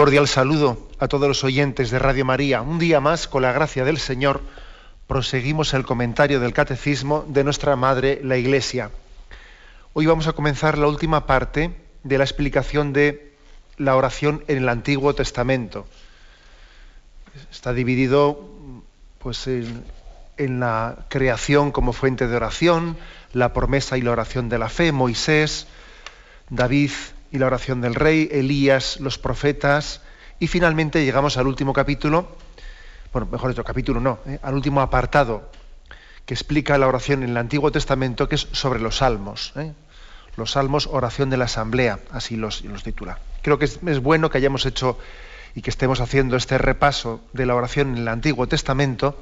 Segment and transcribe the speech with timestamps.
[0.00, 2.62] Cordial saludo a todos los oyentes de Radio María.
[2.62, 4.40] Un día más, con la gracia del Señor,
[5.06, 8.90] proseguimos el comentario del Catecismo de nuestra Madre, la Iglesia.
[9.92, 13.34] Hoy vamos a comenzar la última parte de la explicación de
[13.76, 15.86] la oración en el Antiguo Testamento.
[17.52, 18.48] Está dividido
[19.18, 19.84] pues, en,
[20.38, 22.96] en la creación como fuente de oración,
[23.34, 25.66] la promesa y la oración de la fe, Moisés,
[26.48, 26.90] David
[27.30, 30.02] y la oración del rey, Elías, los profetas,
[30.38, 32.28] y finalmente llegamos al último capítulo,
[33.12, 34.38] bueno, mejor dicho, capítulo no, ¿eh?
[34.42, 35.50] al último apartado
[36.24, 39.52] que explica la oración en el Antiguo Testamento, que es sobre los salmos.
[39.56, 39.72] ¿eh?
[40.36, 43.18] Los salmos, oración de la asamblea, así los, los titula.
[43.42, 44.96] Creo que es, es bueno que hayamos hecho
[45.56, 49.18] y que estemos haciendo este repaso de la oración en el Antiguo Testamento,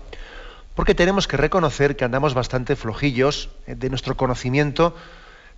[0.74, 3.74] porque tenemos que reconocer que andamos bastante flojillos ¿eh?
[3.74, 4.94] de nuestro conocimiento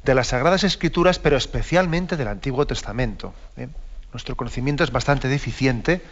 [0.05, 3.35] de las Sagradas Escrituras, pero especialmente del Antiguo Testamento.
[3.57, 3.69] ¿eh?
[4.13, 6.03] Nuestro conocimiento es bastante deficiente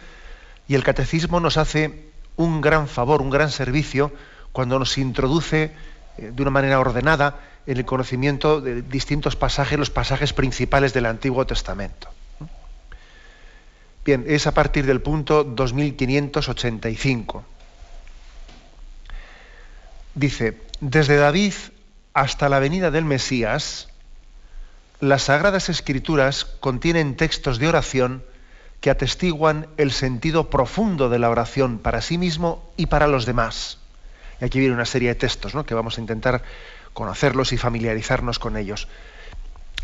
[0.67, 4.11] y el Catecismo nos hace un gran favor, un gran servicio,
[4.51, 5.71] cuando nos introduce
[6.17, 11.05] eh, de una manera ordenada en el conocimiento de distintos pasajes, los pasajes principales del
[11.05, 12.09] Antiguo Testamento.
[14.05, 17.43] Bien, es a partir del punto 2585.
[20.15, 21.53] Dice, desde David
[22.13, 23.89] hasta la venida del Mesías,
[24.99, 28.23] las Sagradas Escrituras contienen textos de oración
[28.81, 33.77] que atestiguan el sentido profundo de la oración para sí mismo y para los demás.
[34.41, 35.65] Y aquí viene una serie de textos ¿no?
[35.65, 36.43] que vamos a intentar
[36.93, 38.87] conocerlos y familiarizarnos con ellos.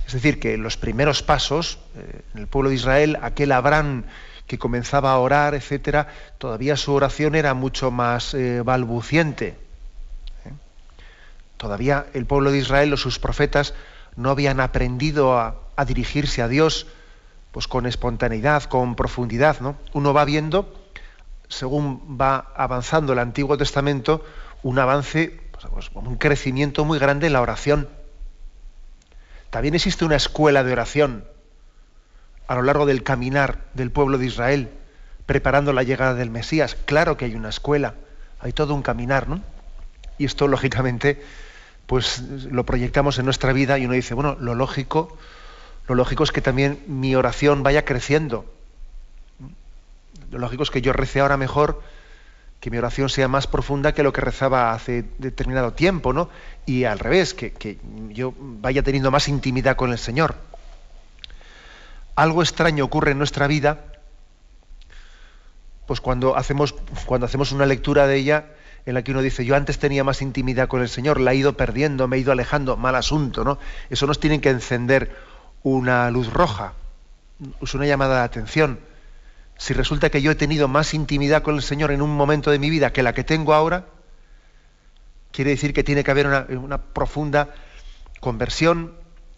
[0.07, 4.03] Es decir, que los primeros pasos eh, en el pueblo de Israel, aquel Abraham
[4.47, 6.07] que comenzaba a orar, etcétera,
[6.37, 9.57] todavía su oración era mucho más eh, balbuciente.
[11.57, 13.73] Todavía el pueblo de Israel o sus profetas
[14.15, 15.55] no habían aprendido a,
[15.85, 16.87] dirigirse a Dios
[17.51, 19.59] pues con espontaneidad, con profundidad.
[19.61, 19.77] ¿no?
[19.93, 20.73] Uno va viendo,
[21.47, 24.23] según va avanzando el Antiguo Testamento,
[24.63, 25.39] un avance,
[25.73, 27.87] pues, un crecimiento muy grande en la oración.
[29.49, 31.23] También existe una escuela de oración
[32.47, 34.69] a lo largo del caminar del pueblo de Israel,
[35.25, 36.75] preparando la llegada del Mesías.
[36.85, 37.95] Claro que hay una escuela,
[38.39, 39.41] hay todo un caminar, ¿no?
[40.17, 41.23] Y esto, lógicamente,
[41.87, 45.17] pues lo proyectamos en nuestra vida y uno dice, bueno, lo lógico,
[45.87, 48.45] lo lógico es que también mi oración vaya creciendo.
[50.31, 51.81] Lo lógico es que yo rece ahora mejor,
[52.59, 56.29] que mi oración sea más profunda que lo que rezaba hace determinado tiempo, ¿no?
[56.65, 57.77] Y al revés, que, que
[58.09, 60.35] yo vaya teniendo más intimidad con el Señor.
[62.15, 63.83] Algo extraño ocurre en nuestra vida,
[65.85, 66.73] pues cuando hacemos,
[67.05, 68.45] cuando hacemos una lectura de ella,
[68.85, 71.35] en la que uno dice, yo antes tenía más intimidad con el Señor, la he
[71.35, 73.57] ido perdiendo, me he ido alejando, mal asunto, ¿no?
[73.89, 75.15] Eso nos tiene que encender
[75.63, 76.73] una luz roja,
[77.61, 78.79] es una llamada de atención.
[79.57, 82.59] Si resulta que yo he tenido más intimidad con el Señor en un momento de
[82.59, 83.85] mi vida que la que tengo ahora,
[85.31, 87.49] quiere decir que tiene que haber una, una profunda
[88.19, 88.93] conversión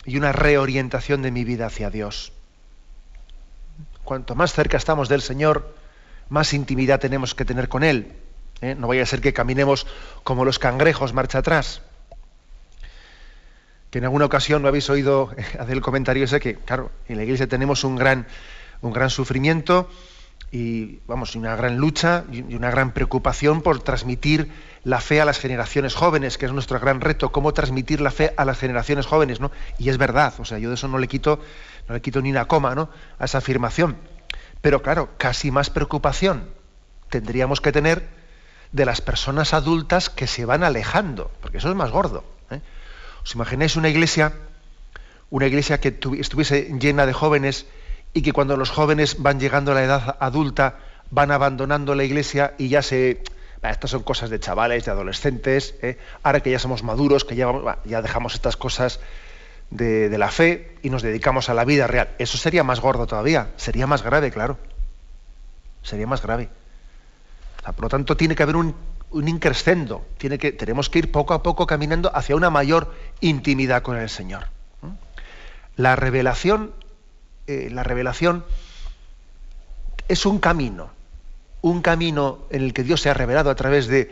[0.05, 2.33] y una reorientación de mi vida hacia Dios.
[4.03, 5.73] Cuanto más cerca estamos del Señor,
[6.29, 8.13] más intimidad tenemos que tener con Él.
[8.61, 8.75] ¿Eh?
[8.75, 9.87] No vaya a ser que caminemos
[10.23, 11.81] como los cangrejos marcha atrás.
[13.89, 17.23] Que en alguna ocasión no habéis oído hacer el comentario ese que, claro, en la
[17.23, 18.27] iglesia tenemos un gran,
[18.81, 19.89] un gran sufrimiento
[20.51, 24.49] y vamos, una gran lucha y una gran preocupación por transmitir
[24.83, 28.33] la fe a las generaciones jóvenes, que es nuestro gran reto, cómo transmitir la fe
[28.37, 29.51] a las generaciones jóvenes, ¿no?
[29.77, 31.41] Y es verdad, o sea, yo de eso no le quito,
[31.89, 32.89] no le quito ni una coma, ¿no?
[33.19, 33.97] a esa afirmación.
[34.61, 36.49] Pero claro, casi más preocupación
[37.09, 38.07] tendríamos que tener
[38.71, 42.23] de las personas adultas que se van alejando, porque eso es más gordo.
[42.51, 42.61] ¿eh?
[43.23, 44.33] ¿Os imagináis una iglesia,
[45.29, 47.65] una iglesia que estuviese llena de jóvenes
[48.13, 50.79] y que cuando los jóvenes van llegando a la edad adulta
[51.09, 53.23] van abandonando la iglesia y ya se...
[53.63, 55.97] estas son cosas de chavales, de adolescentes, ¿eh?
[56.23, 58.99] ahora que ya somos maduros, que ya, dejamos estas cosas
[59.69, 62.09] de la fe y nos dedicamos a la vida real.
[62.19, 64.57] Eso sería más gordo todavía, sería más grave, claro.
[65.83, 66.49] Sería más grave
[67.73, 68.75] por lo tanto, tiene que haber un,
[69.13, 70.05] increscendo.
[70.17, 74.09] Tiene que, tenemos que ir poco a poco caminando hacia una mayor intimidad con el
[74.09, 74.47] Señor.
[75.75, 76.71] La revelación,
[77.45, 78.45] eh, la revelación
[80.07, 80.89] es un camino,
[81.61, 84.11] un camino en el que Dios se ha revelado a través de,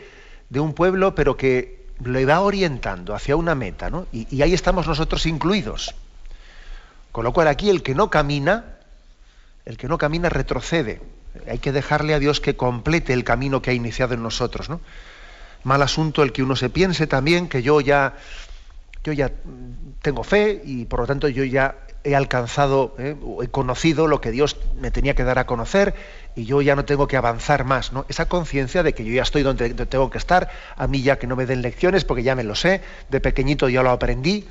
[0.53, 4.05] un pueblo, pero que le va orientando hacia una meta, ¿no?
[4.11, 5.95] Y, y ahí estamos nosotros incluidos.
[7.11, 8.77] Con lo cual aquí el que no camina,
[9.65, 11.01] el que no camina retrocede.
[11.49, 14.81] Hay que dejarle a Dios que complete el camino que ha iniciado en nosotros, ¿no?
[15.63, 18.13] Mal asunto el que uno se piense también que yo ya,
[19.03, 19.31] yo ya
[20.01, 23.15] tengo fe y por lo tanto yo ya he alcanzado, ¿eh?
[23.41, 25.95] he conocido lo que Dios me tenía que dar a conocer
[26.35, 27.91] y yo ya no tengo que avanzar más.
[27.91, 28.05] ¿no?
[28.09, 31.25] Esa conciencia de que yo ya estoy donde tengo que estar, a mí ya que
[31.25, 34.47] no me den lecciones porque ya me lo sé, de pequeñito ya lo aprendí,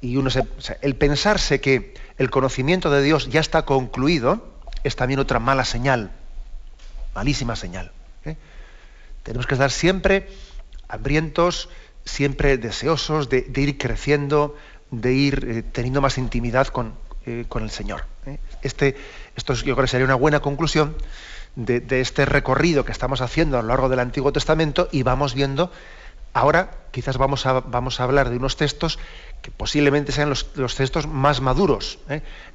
[0.00, 0.44] y uno se,
[0.82, 4.46] el pensarse que el conocimiento de Dios ya está concluido
[4.84, 6.12] es también otra mala señal,
[7.14, 7.92] malísima señal.
[8.24, 8.36] ¿eh?
[9.22, 10.28] Tenemos que estar siempre
[10.88, 11.68] hambrientos,
[12.04, 14.56] siempre deseosos de, ir creciendo,
[14.90, 16.94] de ir eh, teniendo más intimidad con,
[17.26, 18.04] eh, con el Señor.
[18.62, 18.96] Este,
[19.36, 20.96] esto yo creo que sería una buena conclusión
[21.56, 25.72] de, este recorrido que estamos haciendo a lo largo del Antiguo Testamento y vamos viendo,
[26.32, 28.98] ahora quizás vamos a, vamos a hablar de unos textos
[29.42, 31.98] que posiblemente sean los, los textos más maduros,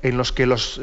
[0.02, 0.80] en los que los,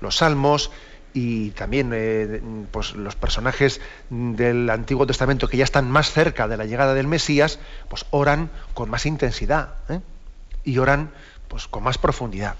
[0.00, 0.70] los salmos,
[1.14, 2.40] y también eh,
[2.70, 7.06] pues los personajes del Antiguo Testamento que ya están más cerca de la llegada del
[7.06, 7.58] Mesías,
[7.88, 10.00] pues oran con más intensidad ¿eh?
[10.64, 11.10] y oran
[11.48, 12.56] pues con más profundidad.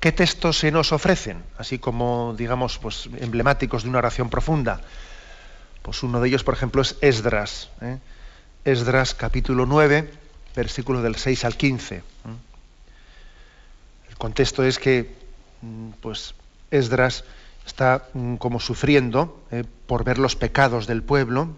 [0.00, 1.44] ¿Qué textos se nos ofrecen?
[1.58, 4.80] Así como, digamos, pues emblemáticos de una oración profunda.
[5.82, 7.70] Pues uno de ellos, por ejemplo, es Esdras.
[7.80, 7.98] ¿eh?
[8.64, 10.10] Esdras capítulo 9,
[10.56, 12.02] versículo del 6 al 15.
[14.08, 15.14] El contexto es que
[15.60, 16.34] mm, pues
[16.72, 17.24] Esdras
[17.66, 21.50] está mm, como sufriendo eh, por ver los pecados del pueblo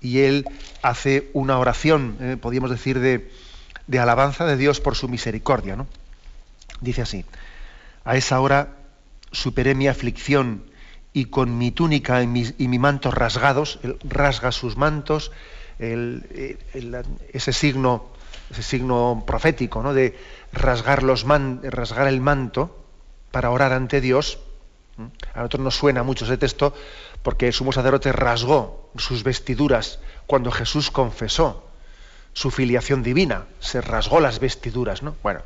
[0.00, 0.44] y él
[0.82, 3.30] hace una oración, eh, podríamos decir, de,
[3.98, 5.76] alabanza de Dios por su misericordia.
[5.76, 5.86] ¿no?
[6.80, 7.24] Dice así,
[8.04, 8.76] a esa hora
[9.32, 10.64] superé mi aflicción
[11.12, 15.32] y con mi túnica y mi, manto rasgados, él rasga sus mantos,
[15.78, 16.58] eh,
[17.32, 18.18] ese signo
[18.50, 19.92] ese signo profético ¿no?
[19.92, 20.18] de
[20.52, 22.84] rasgar, los rasgar el manto
[23.30, 24.38] para orar ante Dios,
[25.34, 26.74] a nosotros nos suena mucho ese texto
[27.22, 31.64] porque el sumo sacerdote rasgó sus vestiduras cuando Jesús confesó
[32.32, 35.16] su filiación divina, se rasgó las vestiduras, ¿no?
[35.22, 35.42] Bueno,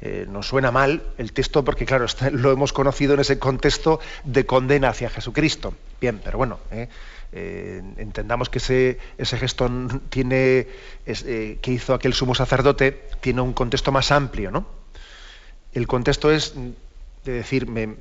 [0.00, 4.44] eh, nos suena mal el texto porque, claro, lo hemos conocido en ese contexto de
[4.44, 5.74] condena hacia Jesucristo.
[6.00, 6.88] Bien, pero bueno, eh,
[7.30, 9.70] eh, entendamos que ese, ese gesto
[10.08, 10.66] tiene,
[11.04, 14.66] que hizo aquel sumo sacerdote tiene un contexto más amplio, ¿no?
[15.72, 16.54] El contexto es
[17.24, 17.94] de decir, me,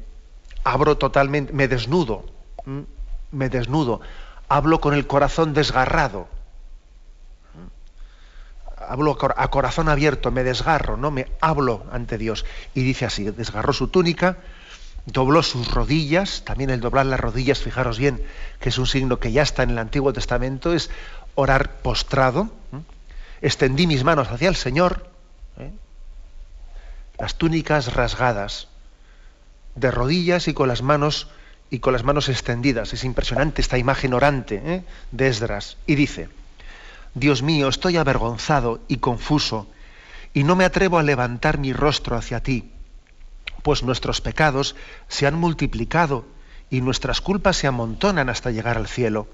[0.64, 2.26] abro totalmente, me desnudo,
[3.32, 4.02] me desnudo,
[4.48, 6.28] hablo con el corazón desgarrado,
[8.88, 12.46] hablo a corazón abierto, me desgarro, no me hablo ante Dios.
[12.74, 14.38] Y dice así, desgarró su túnica,
[15.06, 18.22] dobló sus rodillas, también el doblar las rodillas, fijaros bien,
[18.60, 20.90] que es un signo que ya está en el Antiguo Testamento, es
[21.36, 22.50] orar postrado,
[23.42, 25.08] extendí mis manos hacia el Señor,
[25.58, 25.72] ¿eh?
[27.18, 28.68] las túnicas rasgadas,
[29.76, 31.30] de rodillas y con las manos
[31.70, 32.94] y con las manos extendidas.
[32.94, 34.84] Es impresionante esta imagen orante ¿eh?
[35.12, 35.78] de Esdras.
[35.88, 36.30] Y dice,
[37.14, 39.68] Dios mío, estoy avergonzado y confuso,
[40.34, 42.72] y no me atrevo a levantar mi rostro hacia ti,
[43.64, 44.76] pues nuestros pecados
[45.08, 46.26] se han multiplicado
[46.70, 49.28] y nuestras culpas se amontonan hasta llegar al cielo.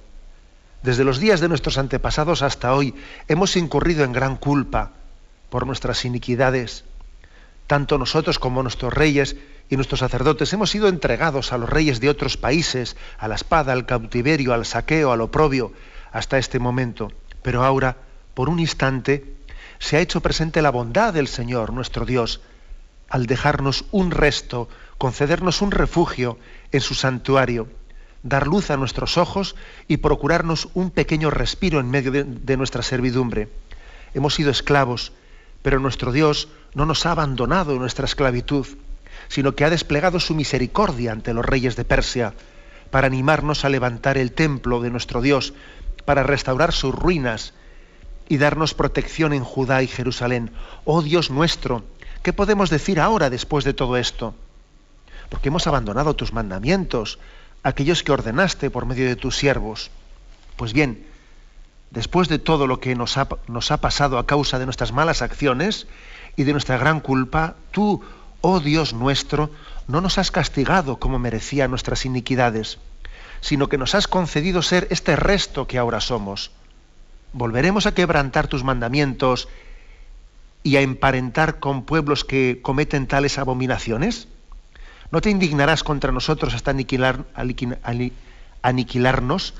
[0.84, 2.94] Desde los días de nuestros antepasados hasta hoy
[3.28, 4.92] hemos incurrido en gran culpa
[5.50, 6.84] por nuestras iniquidades.
[7.68, 9.36] Tanto nosotros como nuestros reyes
[9.70, 13.74] y nuestros sacerdotes hemos sido entregados a los reyes de otros países, a la espada,
[13.74, 15.74] al cautiverio, al saqueo, al oprobio,
[16.12, 17.12] hasta este momento.
[17.42, 17.98] Pero ahora,
[18.34, 19.36] por un instante,
[19.80, 22.42] se ha hecho presente la bondad del Señor, nuestro Dios,
[23.10, 26.38] al dejarnos un resto, concedernos un refugio
[26.72, 27.68] en su santuario,
[28.24, 29.56] dar luz a nuestros ojos
[29.88, 33.50] y procurarnos un pequeño respiro en medio de, nuestra servidumbre.
[34.14, 35.14] Hemos sido esclavos,
[35.62, 38.68] pero nuestro Dios no nos ha abandonado en nuestra esclavitud
[39.28, 42.34] sino que ha desplegado su misericordia ante los reyes de Persia
[42.90, 45.54] para animarnos a levantar el templo de nuestro Dios,
[46.06, 47.54] para restaurar sus ruinas
[48.30, 50.52] y darnos protección en Judá y Jerusalén.
[50.86, 51.84] Oh Dios nuestro,
[52.24, 54.36] ¿qué podemos decir ahora después de todo esto?
[55.30, 57.20] Porque hemos abandonado tus mandamientos,
[57.64, 59.92] aquellos que ordenaste por medio de tus siervos.
[60.56, 61.06] Pues bien,
[61.92, 65.22] después de todo lo que nos ha, nos ha pasado a causa de nuestras malas
[65.22, 65.88] acciones
[66.36, 68.04] y de nuestra gran culpa, tú,
[68.50, 69.52] oh Dios nuestro,
[69.90, 72.78] no nos has castigado como merecía nuestras iniquidades,
[73.42, 76.52] sino que nos has concedido ser este resto que ahora somos.
[77.34, 79.50] ¿Volveremos a quebrantar tus mandamientos
[80.64, 84.30] y a emparentar con pueblos que cometen tales abominaciones?
[85.12, 87.26] No te indignarás contra nosotros hasta aniquilar,
[88.62, 89.56] aniquilarnos,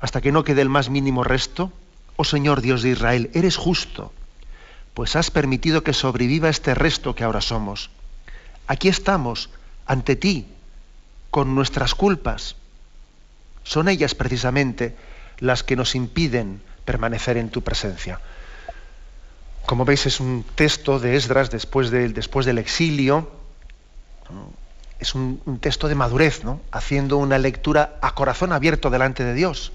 [0.00, 1.70] hasta que no quede el más mínimo resto.
[2.16, 4.10] Oh Señor Dios de Israel, eres justo,
[4.94, 7.90] pues has permitido que sobreviva este resto que ahora somos.
[8.72, 9.50] Aquí estamos,
[9.84, 10.46] ante ti,
[11.30, 12.56] con nuestras culpas.
[13.64, 14.96] Son ellas precisamente
[15.40, 18.18] las que nos impiden permanecer en tu presencia.
[19.66, 23.30] Como veis, es un texto de Esdras después, después del exilio.
[24.98, 26.62] Es un, texto de madurez, ¿no?
[26.70, 29.72] haciendo una lectura a corazón abierto delante de Dios.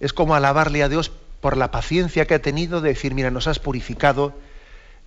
[0.00, 3.46] Es como alabarle a Dios por la paciencia que ha tenido de decir, mira, nos
[3.46, 4.34] has purificado,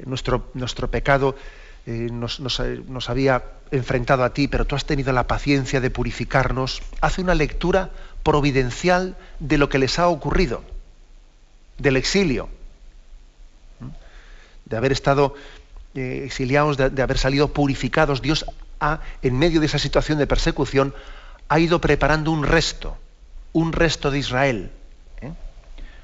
[0.06, 1.36] nuestro, nuestro pecado
[1.90, 6.82] eh, nos, nos, había enfrentado a ti, pero tú has tenido la paciencia de purificarnos.
[7.00, 7.92] Hace una lectura
[8.24, 10.66] providencial de lo que les ha ocurrido,
[11.78, 12.50] del exilio,
[14.66, 15.34] de haber estado
[15.96, 18.22] eh, exiliados, de, haber salido purificados.
[18.22, 18.44] Dios
[18.82, 20.94] ha, en medio de esa situación de persecución,
[21.48, 22.98] ha ido preparando un resto,
[23.54, 24.72] un resto de Israel.
[25.22, 25.32] ¿eh?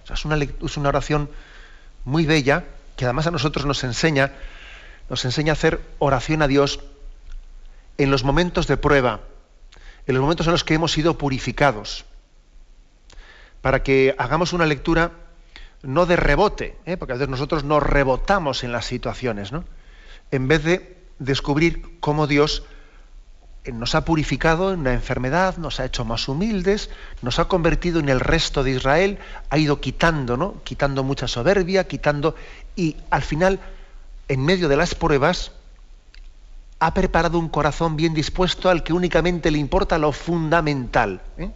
[0.10, 1.30] es una oración
[2.06, 2.63] muy bella
[2.96, 4.32] que además a nosotros nos enseña
[5.10, 6.80] nos enseña a hacer oración a Dios
[7.98, 9.22] en los momentos de prueba,
[10.08, 12.06] en los momentos en los que hemos sido purificados,
[13.62, 15.12] para que hagamos una lectura
[15.84, 16.98] no de rebote, ¿eh?
[16.98, 19.66] porque a veces nosotros nos rebotamos en las situaciones, ¿no?
[20.32, 22.64] en vez de descubrir cómo Dios
[23.72, 26.90] nos ha purificado en una enfermedad, nos ha hecho más humildes,
[27.22, 29.20] nos ha convertido en el resto de Israel,
[29.50, 30.62] ha ido quitando, ¿no?
[30.64, 32.36] quitando mucha soberbia, quitando,
[32.76, 33.60] y al final
[34.27, 35.51] en medio de las pruebas,
[36.80, 41.22] ha preparado un corazón bien dispuesto al que únicamente le importa lo fundamental.
[41.38, 41.51] ¿eh?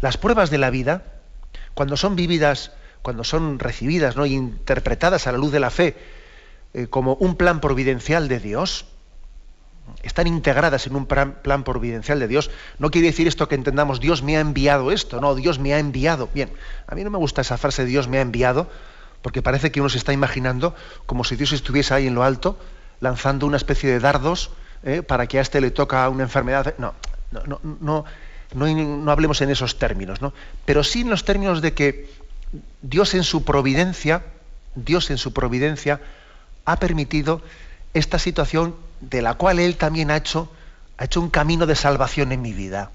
[0.00, 1.02] Las pruebas de la vida,
[1.74, 4.26] cuando son vividas, cuando son recibidas ¿no?
[4.26, 5.96] interpretadas a la luz de la fe
[6.74, 8.86] eh, como un plan providencial de Dios,
[10.02, 14.22] están integradas en un plan, providencial de Dios, no quiere decir esto que entendamos Dios
[14.22, 16.28] me ha enviado esto, no, Dios me ha enviado.
[16.32, 16.50] Bien,
[16.86, 18.68] a mí no me gusta esa frase Dios me ha enviado,
[19.22, 20.74] porque parece que uno se está imaginando
[21.06, 22.58] como si Dios estuviese ahí en lo alto,
[23.00, 24.50] lanzando una especie de dardos
[24.82, 25.02] ¿eh?
[25.02, 26.74] para que a este le toca una enfermedad.
[26.78, 26.94] No,
[27.30, 28.04] no, no,
[28.54, 30.32] no, hablemos en esos términos, ¿no?
[30.64, 32.10] pero sí en los términos de que
[32.82, 34.22] Dios en su providencia,
[34.74, 36.00] Dios en su providencia
[36.64, 37.42] ha permitido
[37.94, 40.50] esta situación de la cual Él también ha hecho,
[40.96, 42.90] ha hecho un camino de salvación en mi vida.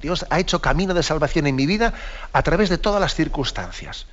[0.00, 1.94] Dios ha hecho camino de salvación en mi vida
[2.32, 4.06] a través de todas las circunstancias.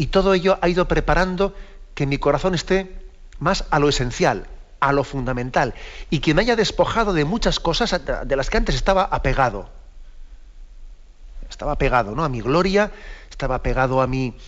[0.00, 1.54] Y todo ello ha ido preparando
[1.94, 3.04] que mi corazón esté
[3.38, 4.46] más a lo esencial,
[4.80, 5.74] a lo fundamental,
[6.08, 9.68] y que me haya despojado de muchas cosas de las que antes estaba apegado.
[11.50, 12.24] Estaba apegado, ¿no?
[12.24, 12.92] A mi gloria,
[13.28, 14.38] estaba apegado a, mi,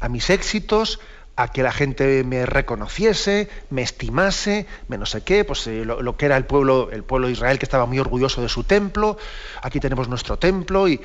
[0.00, 0.98] a mis éxitos,
[1.36, 6.16] a que la gente me reconociese, me estimase, me no sé qué, pues eh, lo,
[6.16, 9.16] que era el pueblo, el pueblo de Israel que estaba muy orgulloso de su templo,
[9.62, 11.00] aquí tenemos nuestro templo y,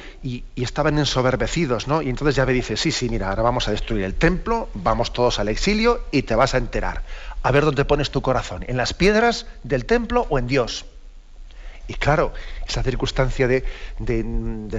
[0.56, 2.02] estaban ensoberbecidos, ¿no?
[2.02, 5.14] Y entonces ya me dice, sí, sí, mira, ahora vamos a destruir el templo, vamos
[5.14, 7.04] todos al exilio y te vas a enterar.
[7.42, 10.86] A ver dónde pones tu corazón, en las piedras del templo o en Dios.
[11.88, 12.34] Y claro,
[12.68, 13.64] esa circunstancia de,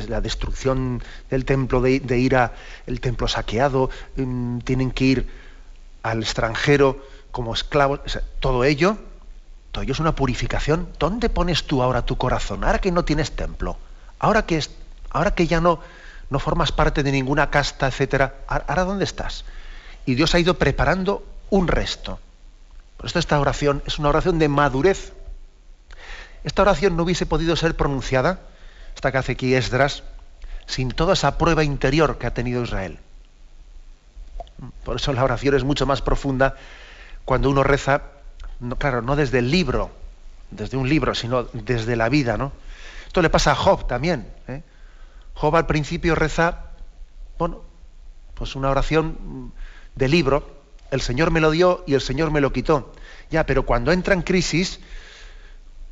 [0.09, 2.53] la destrucción del templo, de, ir a
[2.87, 5.29] el templo saqueado, mm, tienen que ir
[6.03, 8.01] al extranjero como esclavos,
[8.41, 8.99] todo ello,
[9.73, 10.89] todo ello es una purificación.
[10.99, 12.65] ¿Dónde pones tú ahora tu corazón?
[12.65, 13.79] Ahora que no tienes templo,
[14.19, 14.71] ahora que, es,
[15.11, 15.81] ahora que ya no,
[16.29, 19.45] no formas parte de ninguna casta, etcétera, ¿ahora dónde estás?
[20.05, 22.19] Y Dios ha ido preparando un resto.
[22.99, 25.13] Por esto esta oración es una oración de madurez
[26.49, 28.41] esta oración no hubiese podido ser pronunciada,
[28.95, 30.03] esta que hace aquí Esdras,
[30.65, 32.99] sin toda esa prueba interior que ha tenido Israel.
[34.83, 36.57] Por eso la oración es mucho más profunda
[37.27, 38.01] cuando uno reza,
[38.79, 39.91] claro, no desde el libro,
[40.51, 42.53] desde un libro, sino desde la vida, ¿no?
[43.07, 44.27] Esto le pasa a Job también.
[44.49, 44.63] ¿eh?
[45.35, 46.71] Job al principio reza,
[47.39, 47.61] bueno,
[48.33, 49.53] pues una oración
[49.97, 50.51] de libro,
[50.91, 52.95] el Señor me lo dio y el Señor me lo quitó.
[53.31, 54.81] Ya, pero cuando entra en crisis,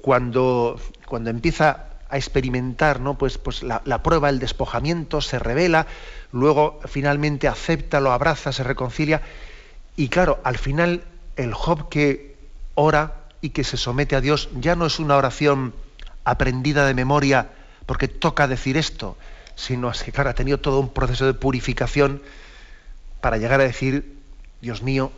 [0.06, 3.18] cuando, cuando empieza a experimentar ¿no?
[3.18, 5.88] pues, pues la, prueba, el despojamiento, se revela,
[6.30, 9.22] luego finalmente acepta, lo abraza, se reconcilia.
[9.96, 11.02] Y claro, al final
[11.34, 12.36] el Job que
[12.76, 15.74] ora y que se somete a Dios ya no es una oración
[16.22, 17.50] aprendida de memoria
[17.84, 19.16] porque toca decir esto,
[19.56, 22.22] sino que claro, ha tenido todo un proceso de purificación
[23.20, 24.14] para llegar a decir,
[24.60, 25.10] Dios mío,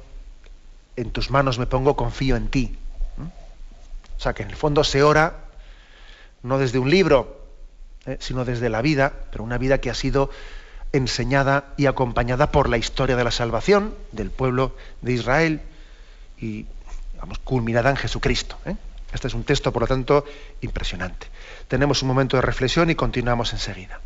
[0.97, 2.79] en tus manos me pongo, confío en ti.
[4.19, 5.45] O sea, que en el fondo se ora
[6.43, 7.41] no desde un libro,
[8.07, 10.31] eh, sino desde la vida, pero una vida que ha sido
[10.93, 15.63] enseñada y acompañada por la historia de la salvación del pueblo de Israel.
[16.41, 16.67] Y
[17.21, 18.59] vamos, culminada en Jesucristo.
[18.65, 18.75] ¿eh?
[19.13, 20.25] Este es un texto, por lo tanto,
[20.61, 21.29] impresionante.
[21.69, 24.01] Tenemos un momento de reflexión y continuamos enseguida.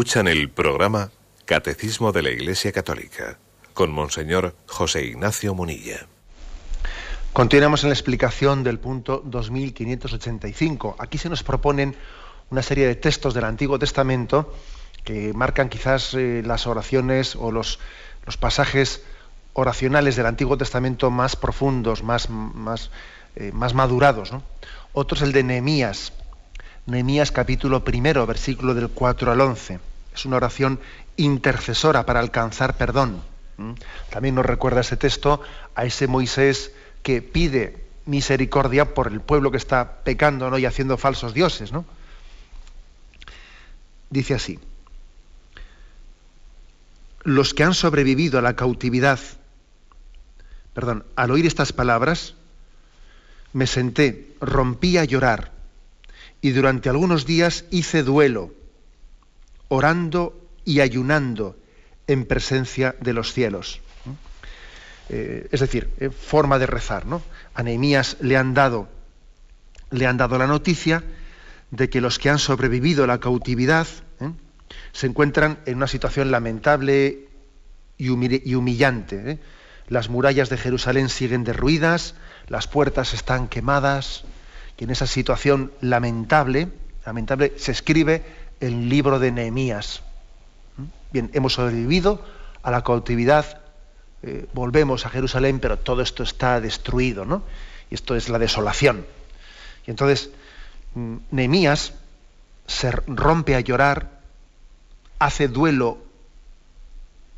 [0.00, 1.10] Escuchan el programa
[1.44, 3.36] Catecismo de la Iglesia Católica
[3.74, 6.06] con Monseñor José Ignacio Munilla.
[7.34, 10.96] Continuamos en la explicación del punto 2585.
[10.98, 11.94] Aquí se nos proponen
[12.48, 14.54] una serie de textos del Antiguo Testamento
[15.04, 17.78] que marcan quizás eh, las oraciones o los,
[18.24, 19.02] los, pasajes
[19.52, 22.90] oracionales del Antiguo Testamento más profundos, más, más,
[23.36, 24.32] eh, más madurados.
[24.94, 26.14] Otro es el de Nehemías.
[26.86, 29.89] Nehemías capítulo primero, versículo del 4 al 11.
[30.14, 30.80] Es una oración
[31.16, 33.22] intercesora para alcanzar perdón.
[34.10, 35.42] También nos recuerda ese texto
[35.74, 40.58] a ese Moisés que pide misericordia por el pueblo que está pecando ¿no?
[40.58, 41.72] y haciendo falsos dioses.
[41.72, 41.84] ¿no?
[44.08, 44.58] Dice así,
[47.22, 49.20] los que han sobrevivido a la cautividad,
[50.74, 52.34] perdón, al oír estas palabras,
[53.52, 55.52] me senté, rompí a llorar
[56.40, 58.52] y durante algunos días hice duelo
[59.70, 61.56] orando y ayunando
[62.06, 63.80] en presencia de los cielos.
[65.08, 67.06] Eh, es decir, eh, forma de rezar.
[67.06, 67.22] ¿no?
[67.54, 68.88] A Nehemías le han, dado,
[69.90, 71.02] le han dado la noticia
[71.70, 73.86] de que los que han sobrevivido a la cautividad
[74.20, 74.30] ¿eh?
[74.92, 77.28] se encuentran en una situación lamentable
[77.96, 79.38] y, y humillante.
[79.88, 82.14] Las murallas de Jerusalén siguen derruidas,
[82.48, 84.24] las puertas están quemadas,
[84.78, 86.68] y en esa situación lamentable,
[87.04, 88.24] lamentable se escribe
[88.60, 90.02] el libro de Nehemías.
[90.76, 90.84] ¿Mm?
[91.12, 92.24] Bien, hemos sobrevivido
[92.62, 93.60] a la cautividad,
[94.22, 97.42] eh, volvemos a Jerusalén, pero todo esto está destruido, ¿no?
[97.90, 99.06] Y esto es la desolación.
[99.86, 100.30] Y entonces
[100.94, 101.94] mm, Nehemías
[102.66, 104.20] se rompe a llorar,
[105.18, 105.98] hace duelo,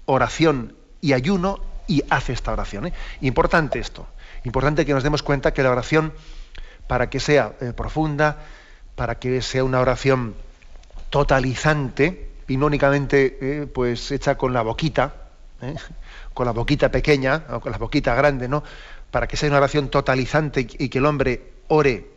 [0.06, 2.87] oración y ayuno y hace esta oración.
[2.87, 2.92] ¿eh?
[3.20, 4.06] Importante esto.
[4.44, 6.12] Importante que nos demos cuenta que la oración,
[6.87, 8.38] para que sea eh, profunda,
[8.96, 10.35] para que sea una oración
[11.12, 15.14] totalizante únicamente eh, pues hecha con la boquita,
[15.62, 15.75] ¿eh?
[16.35, 18.62] con la boquita pequeña o con la boquita grande, ¿no?
[19.11, 22.11] Para que sea una oración totalizante y que el hombre ore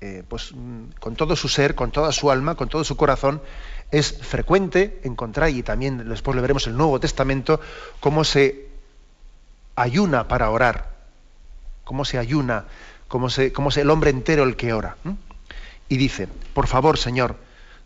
[0.00, 3.40] eh, pues, mm, con todo su ser, con toda su alma, con todo su corazón,
[3.90, 7.60] es frecuente encontrar, y también después le veremos el Nuevo Testamento,
[8.00, 8.68] cómo se
[9.76, 10.90] ayuna para orar,
[11.84, 12.64] cómo se ayuna,
[13.08, 14.96] cómo, se, cómo es el hombre entero el que ora.
[15.88, 17.36] Y dice, por favor, Señor,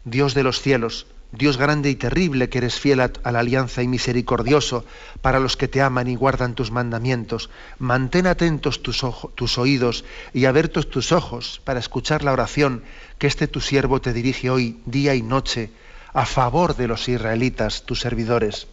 [0.05, 3.89] Dios de los cielos, Dios grande y terrible que eres fiel a, la alianza y
[3.89, 4.85] misericordioso
[5.23, 10.47] para los que te aman y guardan tus mandamientos, mantén atentos tus, tus oídos y
[10.47, 12.83] abiertos tus ojos para escuchar la oración
[13.19, 15.71] que este tu siervo te dirige hoy día y noche
[16.13, 18.67] a favor de los israelitas, tus servidores.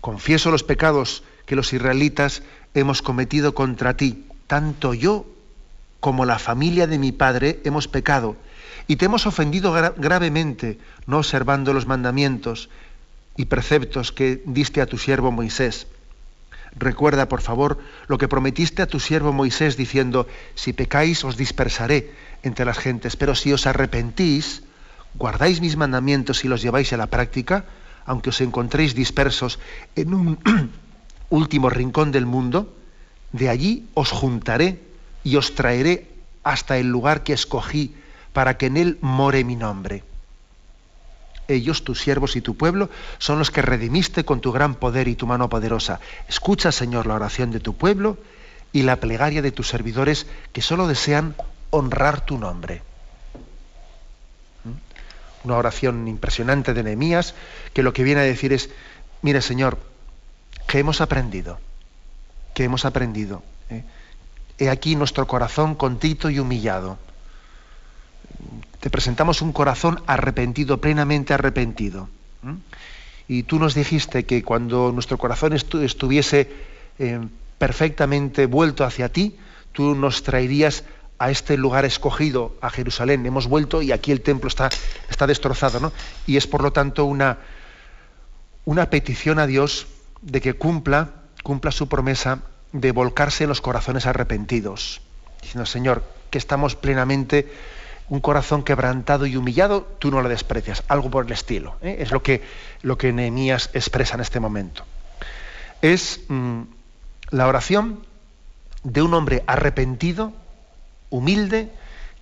[0.00, 2.42] Confieso los pecados que los israelitas
[2.74, 5.26] hemos cometido contra ti, tanto yo
[6.00, 8.34] como la familia de mi padre hemos pecado
[8.86, 12.68] y te hemos ofendido gravemente no observando los mandamientos
[13.36, 15.86] y preceptos que diste a tu siervo Moisés.
[16.74, 22.12] Recuerda, por favor, lo que prometiste a tu siervo Moisés diciendo, si pecáis os dispersaré
[22.42, 24.62] entre las gentes, pero si os arrepentís,
[25.14, 27.66] guardáis mis mandamientos y los lleváis a la práctica,
[28.06, 29.58] aunque os encontréis dispersos
[29.96, 30.38] en un
[31.30, 32.74] último rincón del mundo,
[33.32, 34.80] de allí os juntaré
[35.24, 36.08] y os traeré
[36.42, 37.94] hasta el lugar que escogí
[38.32, 40.04] para que en él more mi nombre.
[41.48, 45.16] Ellos, tus siervos y tu pueblo, son los que redimiste con tu gran poder y
[45.16, 46.00] tu mano poderosa.
[46.28, 48.16] Escucha, Señor, la oración de tu pueblo
[48.72, 51.34] y la plegaria de tus servidores que solo desean
[51.70, 52.82] honrar tu nombre.
[54.64, 55.46] ¿Mm?
[55.46, 57.34] Una oración impresionante de Nehemías
[57.74, 58.70] que lo que viene a decir es,
[59.20, 59.78] mire Señor,
[60.66, 61.58] que hemos aprendido,
[62.54, 63.42] que hemos aprendido.
[63.68, 63.82] ¿eh?
[64.58, 66.98] He aquí nuestro corazón contito y humillado
[68.80, 72.08] te presentamos un corazón arrepentido, plenamente arrepentido.
[73.28, 76.50] Y tú nos dijiste que cuando nuestro corazón estuviese
[76.98, 77.20] eh,
[77.58, 79.36] perfectamente vuelto hacia ti,
[79.72, 80.84] tú nos traerías
[81.18, 83.24] a este lugar escogido, a Jerusalén.
[83.24, 84.70] Hemos vuelto y aquí el templo está,
[85.26, 85.78] destrozado.
[85.78, 85.92] ¿no?
[86.26, 87.38] Y es por lo tanto una,
[88.64, 89.86] una petición a Dios
[90.20, 91.10] de que cumpla,
[91.44, 92.40] cumpla su promesa
[92.72, 95.00] de volcarse en los corazones arrepentidos.
[95.40, 97.52] Diciendo, Señor, que estamos plenamente
[98.12, 101.76] un corazón quebrantado y humillado, tú no lo desprecias, algo por el estilo.
[101.80, 101.96] ¿eh?
[102.00, 102.42] Es lo que,
[102.82, 104.84] lo que Nehemías expresa en este momento.
[105.80, 106.60] Es mm,
[107.30, 108.04] la oración
[108.84, 110.34] de un hombre arrepentido,
[111.08, 111.70] humilde,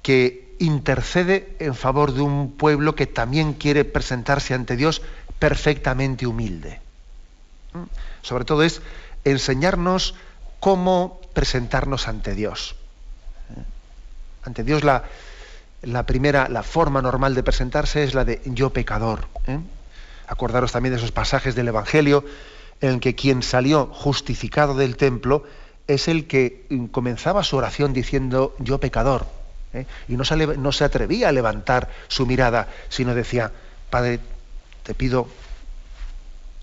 [0.00, 5.02] que intercede en favor de un pueblo que también quiere presentarse ante Dios
[5.40, 6.78] perfectamente humilde.
[7.72, 7.82] ¿Mm?
[8.22, 8.80] Sobre todo es
[9.24, 10.14] enseñarnos
[10.60, 12.76] cómo presentarnos ante Dios.
[13.56, 13.64] ¿Eh?
[14.44, 15.02] Ante Dios la,
[15.82, 19.28] la primera, la forma normal de presentarse es la de yo pecador.
[19.46, 19.58] ¿eh?
[20.26, 22.24] Acordaros también de esos pasajes del Evangelio
[22.80, 25.44] en que quien salió justificado del templo
[25.86, 29.26] es el que comenzaba su oración diciendo yo pecador.
[29.72, 29.86] ¿eh?
[30.08, 33.50] Y no se, no se atrevía a levantar su mirada, sino decía,
[33.88, 34.20] Padre,
[34.82, 35.28] te pido,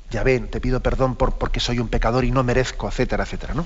[0.10, 3.54] ya ven, te pido perdón por, porque soy un pecador y no merezco, etcétera, etcétera.
[3.54, 3.66] ¿no?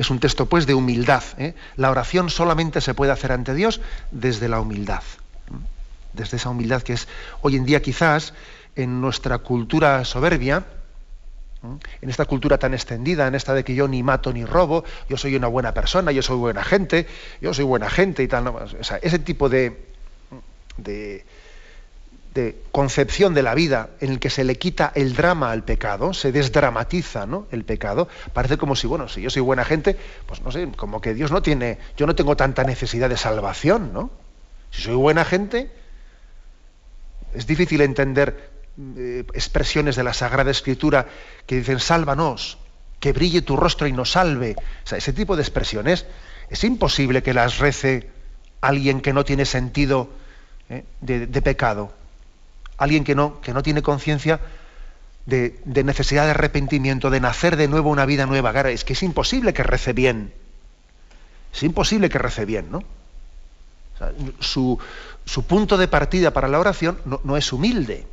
[0.00, 1.22] Es un texto pues de humildad.
[1.36, 1.52] ¿eh?
[1.76, 5.02] La oración solamente se puede hacer ante Dios desde la humildad.
[6.14, 7.06] Desde esa humildad que es
[7.42, 8.32] hoy en día quizás
[8.76, 10.64] en nuestra cultura soberbia,
[12.00, 15.18] en esta cultura tan extendida, en esta de que yo ni mato ni robo, yo
[15.18, 17.06] soy una buena persona, yo soy buena gente,
[17.42, 18.54] yo soy buena gente y tal.
[19.02, 19.84] ese tipo de,
[20.78, 21.26] de,
[22.34, 26.14] de concepción de la vida en el que se le quita el drama al pecado,
[26.14, 27.46] se desdramatiza ¿no?
[27.50, 31.00] el pecado, parece como si, bueno, si yo soy buena gente, pues no sé, como
[31.00, 34.10] que Dios no tiene, yo no tengo tanta necesidad de salvación, ¿no?
[34.70, 35.72] Si soy buena gente,
[37.34, 38.50] es difícil entender
[38.96, 41.06] eh, expresiones de la Sagrada Escritura
[41.46, 42.58] que dicen, sálvanos,
[43.00, 44.54] que brille tu rostro y nos salve.
[44.88, 46.06] Ese tipo de expresiones
[46.48, 48.08] es imposible que las rece
[48.60, 50.10] alguien que no tiene sentido
[50.68, 50.84] ¿eh?
[51.00, 51.92] de pecado
[52.80, 54.40] alguien que no, que no tiene conciencia
[55.26, 58.50] de, necesidad de arrepentimiento, de nacer de nuevo una vida nueva.
[58.70, 60.32] es que es imposible que rece bien.
[61.52, 62.82] Es imposible que rece bien, ¿no?
[64.40, 64.78] su,
[65.46, 68.06] punto de partida para la oración no, es humilde.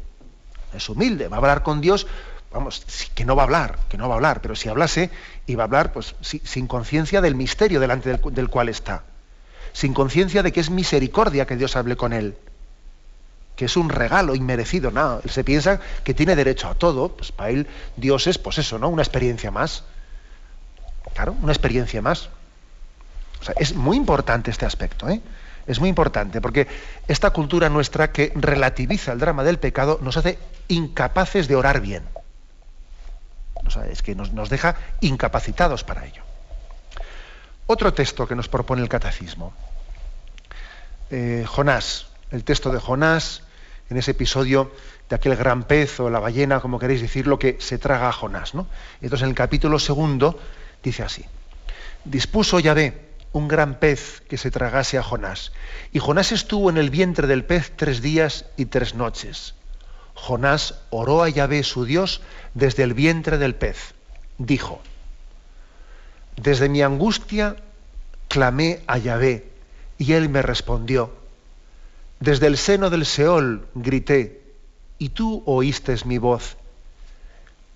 [0.73, 1.29] Es humilde.
[1.29, 2.07] Va a hablar con Dios,
[2.51, 5.09] vamos, que no va a hablar, que no va a hablar, pero si hablase,
[5.45, 9.03] iba a hablar pues, sin conciencia del misterio delante del, del cual está.
[9.71, 12.35] Sin conciencia de que es misericordia que Dios hable con él
[13.57, 14.89] que es un regalo inmerecido.
[15.23, 17.67] Él se piensa que tiene derecho a todo, pues para él
[17.97, 18.87] Dios es, pues eso, ¿no?
[18.87, 19.83] Una experiencia más.
[21.13, 22.29] Claro, una experiencia más.
[23.57, 25.21] Es muy importante este aspecto, ¿eh?
[25.65, 26.67] Es muy importante, porque
[27.09, 30.39] esta cultura nuestra que relativiza el drama del pecado nos hace
[30.69, 32.03] incapaces de orar bien.
[33.91, 36.21] Es que nos, deja incapacitados para ello.
[37.65, 39.51] Otro texto que nos propone el catecismo.
[41.09, 43.43] Eh, Jonás, el texto de Jonás,
[43.89, 44.71] en ese episodio
[45.09, 48.53] de aquel gran pez o la ballena, como queréis decirlo, que se traga a Jonás.
[48.53, 48.67] ¿no?
[49.01, 50.39] Entonces en el capítulo segundo
[50.83, 51.25] dice así,
[52.03, 55.51] dispuso Yahvé un gran pez que se tragase a Jonás,
[55.91, 59.53] y Jonás estuvo en el vientre del pez tres días y tres noches.
[60.15, 62.21] Jonás oró a Yahvé su Dios
[62.55, 63.93] desde el vientre del pez.
[64.39, 64.81] Dijo,
[66.35, 67.55] desde mi angustia
[68.27, 69.49] clamé a Yahvé,
[69.97, 71.11] y él me respondió
[72.19, 74.43] desde el seno del Seol grité,
[74.97, 76.57] y tú oíste mi voz.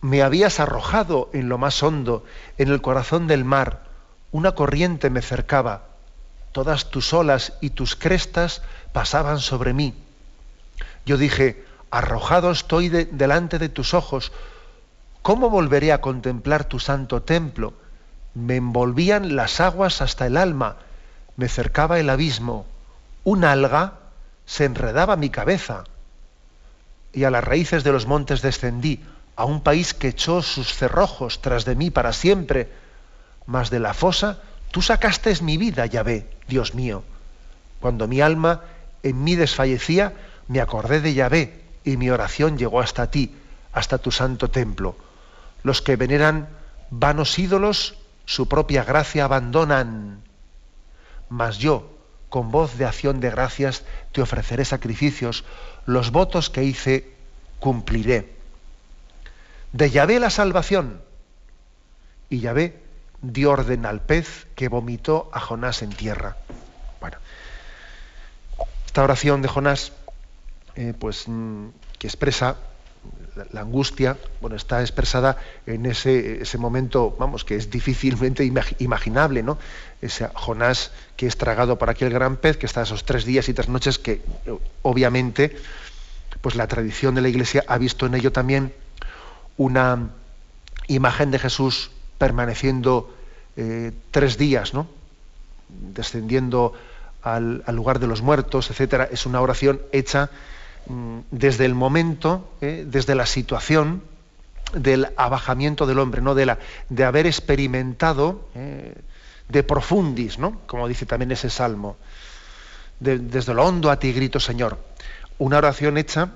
[0.02, 2.26] Me habías arrojado en lo más hondo,
[2.58, 3.84] en el corazón del mar.
[4.32, 5.84] Una corriente me cercaba.
[6.52, 9.94] Todas tus olas y tus crestas pasaban sobre mí.
[11.06, 14.32] Yo dije, arrojado estoy delante de tus ojos.
[15.22, 17.74] ¿Cómo volveré a contemplar tu santo templo?
[18.34, 20.78] Me envolvían las aguas hasta el alma.
[21.38, 22.66] Me cercaba el abismo.
[23.24, 24.01] Un alga
[24.46, 25.84] se enredaba mi cabeza,
[27.14, 29.04] y a las raíces de los montes descendí,
[29.36, 32.70] a un país que echó sus cerrojos tras de mí para siempre,
[33.46, 34.40] mas de la fosa
[34.72, 37.04] Tú sacaste mi vida, Yahvé, Dios mío.
[37.82, 38.62] Cuando mi alma
[39.04, 40.14] en mí desfallecía,
[40.48, 43.36] me acordé de Yahvé y mi oración llegó hasta ti,
[43.74, 44.96] hasta tu santo templo.
[45.64, 46.48] Los que veneran
[46.90, 50.22] vanos ídolos, su propia gracia abandonan.
[51.28, 51.90] Mas yo,
[52.32, 55.44] con voz de acción de gracias, te ofreceré sacrificios,
[55.86, 57.12] los votos que hice
[57.60, 58.34] cumpliré.
[59.74, 61.02] De Yahvé la salvación.
[62.30, 62.82] Y Yahvé
[63.22, 66.38] dio orden al pez que vomitó a Jonás en tierra.
[67.02, 67.18] Bueno,
[68.86, 69.92] esta oración de Jonás,
[70.76, 71.68] eh, pues mm,
[72.00, 72.56] que expresa
[73.52, 78.44] la, angustia, bueno, está expresada en ese, ese, momento, vamos, que es difícilmente
[78.80, 79.58] imaginable, ¿no?
[80.02, 83.54] Ese Jonás que es tragado por aquel gran pez, que está esos tres días y
[83.54, 84.22] tres noches, que
[84.82, 85.56] obviamente,
[86.42, 88.74] pues la tradición de la Iglesia ha visto en ello también
[89.58, 90.10] una
[90.88, 93.16] imagen de Jesús permaneciendo
[93.56, 94.88] eh, tres días, ¿no?
[95.94, 96.74] descendiendo
[97.24, 100.30] al, lugar de los muertos, etcétera, es una oración hecha
[101.32, 102.84] desde el momento, ¿eh?
[102.88, 104.04] desde la situación
[104.74, 106.36] del abajamiento del hombre, ¿no?
[106.36, 108.96] de, la, de haber experimentado ¿eh?
[109.50, 110.62] de profundis, ¿no?
[110.66, 111.98] como dice también ese salmo,
[113.00, 114.78] desde lo hondo a ti grito Señor.
[115.38, 116.30] Una oración hecha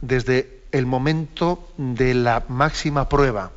[0.00, 3.50] desde el momento de la máxima prueba,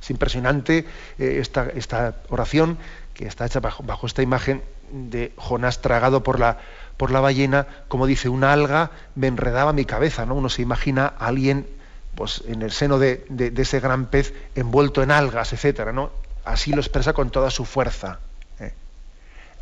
[0.00, 0.86] es impresionante
[1.18, 2.78] eh, esta, oración
[3.14, 6.58] que está hecha bajo, esta imagen de Jonás tragado por la,
[7.00, 10.34] por la ballena, como dice, una alga me enredaba mi cabeza, ¿no?
[10.34, 11.66] Uno se imagina a alguien
[12.14, 13.24] pues, en el seno de,
[13.56, 16.10] ese gran pez envuelto en algas, etcétera, ¿no?
[16.44, 18.18] Así lo expresa con toda su fuerza.
[18.58, 18.74] ¿eh?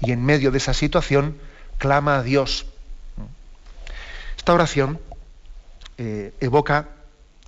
[0.01, 1.39] Y en medio de esa situación
[1.77, 2.67] clama a Dios.
[4.37, 4.99] Esta oración
[5.97, 6.89] eh, evoca,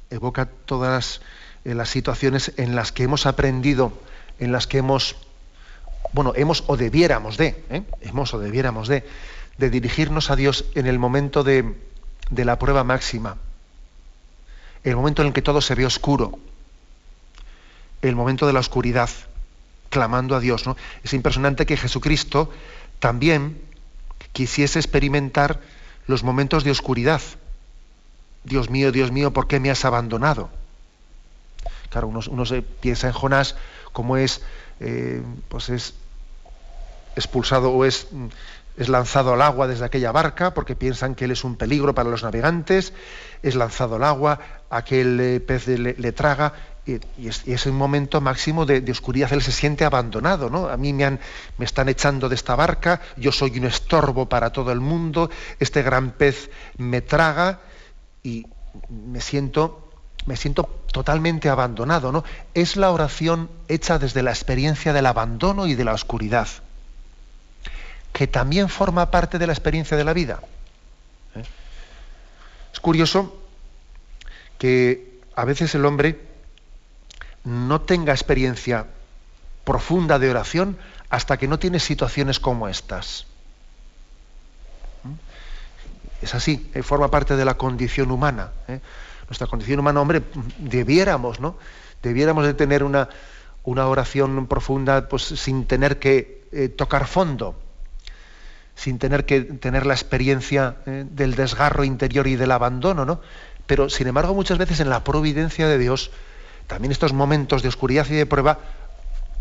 [0.08, 1.20] evoca todas
[1.64, 3.92] en las situaciones en las que hemos aprendido,
[4.38, 5.16] en las que hemos,
[6.12, 7.82] bueno, hemos o debiéramos de, ¿eh?
[8.02, 9.04] hemos o debiéramos de,
[9.60, 11.76] de dirigirnos a Dios en el momento de,
[12.30, 13.36] de la prueba máxima,
[14.82, 16.38] el momento en el que todo se ve oscuro,
[18.00, 19.10] el momento de la oscuridad,
[19.90, 20.66] clamando a Dios.
[20.66, 20.78] ¿no?
[21.04, 22.50] Es impresionante que Jesucristo
[23.00, 23.60] también
[24.32, 25.60] quisiese experimentar
[26.06, 27.20] los momentos de oscuridad.
[28.44, 30.48] Dios mío, Dios mío, ¿por qué me has abandonado?
[31.90, 33.56] Claro, uno, se piensa en Jonás
[33.92, 34.40] como es,
[34.78, 35.94] eh, pues es
[37.14, 38.06] expulsado o es,
[38.76, 42.08] es lanzado al agua desde aquella barca porque piensan que él es un peligro para
[42.08, 42.92] los navegantes,
[43.42, 46.54] es lanzado al agua, aquel eh, pez le, traga
[46.86, 50.68] y, es, un momento máximo de, oscuridad, él se siente abandonado, ¿no?
[50.68, 51.20] A mí me, han,
[51.58, 55.82] me están echando de esta barca, yo soy un estorbo para todo el mundo, este
[55.82, 57.60] gran pez me traga
[58.22, 58.46] y
[58.88, 59.86] me siento
[60.26, 62.24] me siento totalmente abandonado, ¿no?
[62.54, 66.48] Es la oración hecha desde la experiencia del abandono y de la oscuridad,
[68.20, 70.40] que también forma parte de la experiencia de la vida.
[71.34, 71.42] ¿eh?
[72.70, 73.34] Es curioso
[74.58, 76.20] que a veces el hombre
[77.44, 78.84] no tenga experiencia
[79.64, 80.76] profunda de oración
[81.08, 83.24] hasta que no tiene situaciones como estas.
[85.02, 85.14] ¿Mm?
[86.20, 88.50] Es así, eh, forma parte de la condición humana.
[88.68, 88.80] ¿eh?
[89.30, 90.20] nuestra condición humana, hombre,
[90.58, 91.56] debiéramos, ¿no?
[92.02, 93.08] Debiéramos de tener una,
[93.64, 97.56] una oración profunda pues, sin tener que tocar fondo,
[98.74, 103.20] sin tener que tener la experiencia eh, del desgarro interior y del abandono, ¿no?
[103.66, 106.10] Pero, sin embargo, muchas veces en la providencia de Dios,
[106.66, 108.58] también estos momentos de oscuridad y de prueba,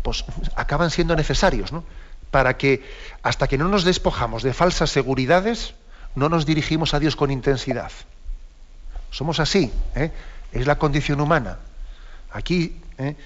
[0.02, 1.84] pues acaban siendo necesarios, ¿no?
[2.30, 2.84] Para que
[3.22, 5.74] hasta que no nos despojamos de falsas seguridades,
[6.14, 7.90] no nos dirigimos a Dios con intensidad.
[9.10, 10.12] Somos así, ¿eh?
[10.52, 11.58] es la condición humana.
[12.32, 13.16] Aquí, ¿eh?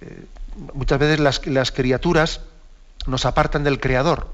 [0.00, 0.24] Eh,
[0.72, 2.40] muchas veces las, criaturas
[3.06, 4.28] nos apartan del Creador.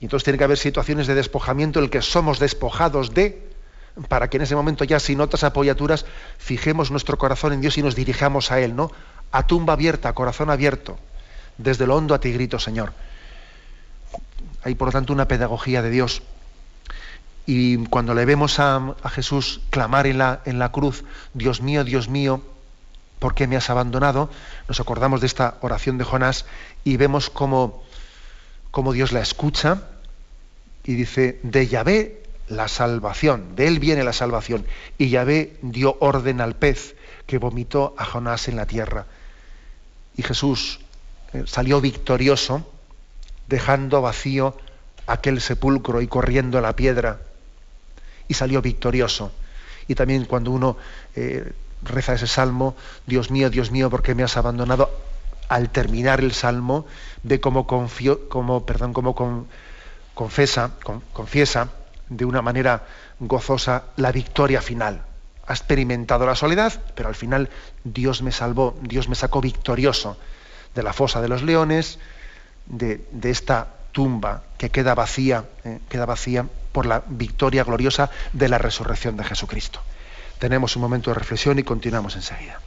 [0.00, 3.50] Y entonces tiene que haber situaciones de despojamiento en el que somos despojados de,
[4.08, 6.04] para que en ese momento ya sin otras apoyaturas
[6.38, 8.90] fijemos nuestro corazón en Dios y nos dirijamos a Él, ¿no?
[9.32, 10.98] A tumba abierta, a corazón abierto,
[11.58, 12.92] desde lo hondo a ti grito, Señor.
[14.62, 16.22] Hay por lo tanto una pedagogía de Dios
[17.46, 22.08] y cuando le vemos a, Jesús clamar en la, en la cruz, Dios mío, Dios
[22.08, 22.42] mío,
[23.20, 24.28] ¿por qué me has abandonado?
[24.66, 26.44] Nos acordamos de esta oración de Jonás
[26.82, 27.84] y vemos cómo,
[28.76, 29.84] cómo Dios la escucha
[30.84, 34.66] y dice, de Yahvé la salvación, de él viene la salvación.
[34.98, 36.94] Y Yahvé dio orden al pez
[37.26, 39.06] que vomitó a Jonás en la tierra.
[40.14, 40.80] Y Jesús
[41.32, 42.70] eh, salió victorioso,
[43.48, 44.58] dejando vacío
[45.06, 47.20] aquel sepulcro y corriendo a la piedra
[48.28, 49.32] y salió victorioso.
[49.88, 50.76] Y también cuando uno
[51.14, 51.50] eh,
[51.82, 55.05] reza ese salmo, Dios mío, Dios mío, ¿por qué me has abandonado?
[55.48, 56.86] Al terminar el salmo,
[57.22, 57.66] ve cómo,
[60.14, 61.70] confiesa
[62.08, 62.84] de una manera
[63.20, 65.02] gozosa la victoria final.
[65.46, 67.50] Ha experimentado la soledad, pero al final
[67.84, 70.16] Dios me salvó, Dios me sacó victorioso
[70.74, 71.98] de la fosa de los leones,
[72.66, 78.58] de, esta tumba que queda vacía, eh, queda vacía por la victoria gloriosa de la
[78.58, 79.80] resurrección de Jesucristo.
[80.38, 82.60] Tenemos un momento de reflexión y continuamos enseguida.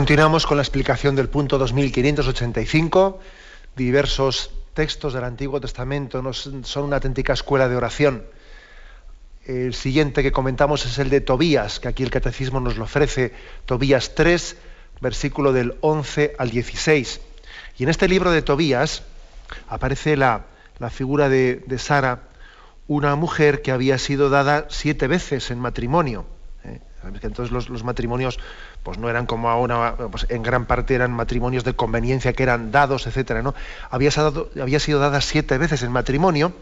[0.00, 3.20] Continuamos con la explicación del punto 2585.
[3.76, 8.24] Diversos textos del Antiguo Testamento son una auténtica escuela de oración.
[9.44, 13.34] El siguiente que comentamos es el de Tobías, que aquí el Catecismo nos lo ofrece,
[13.66, 14.56] Tobías 3,
[15.02, 17.20] versículo del 11 al 16.
[17.76, 19.02] Y en este libro de Tobías
[19.68, 20.46] aparece la,
[20.88, 22.22] figura de, Sara,
[22.88, 26.24] una mujer que había sido dada siete veces en matrimonio.
[27.04, 27.18] ¿Eh?
[27.22, 28.38] entonces los matrimonios
[28.82, 32.70] pues no eran como ahora, pues en gran parte eran matrimonios de conveniencia que eran
[32.70, 33.54] dados, etcétera, ¿no?
[33.90, 36.52] Había, sido dada siete veces en matrimonio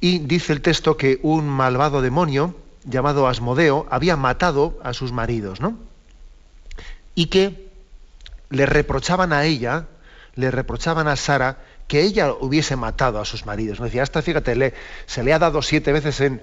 [0.00, 5.60] y dice el texto que un malvado demonio llamado Asmodeo había matado a sus maridos,
[5.60, 5.76] ¿no?
[7.14, 7.68] Y que
[8.50, 9.86] le reprochaban a ella,
[10.36, 11.58] le reprochaban a Sara
[11.88, 13.80] que ella hubiese matado a sus maridos.
[13.80, 13.86] ¿no?
[13.86, 14.74] Decía, hasta fíjate,
[15.06, 16.40] se le ha dado siete veces en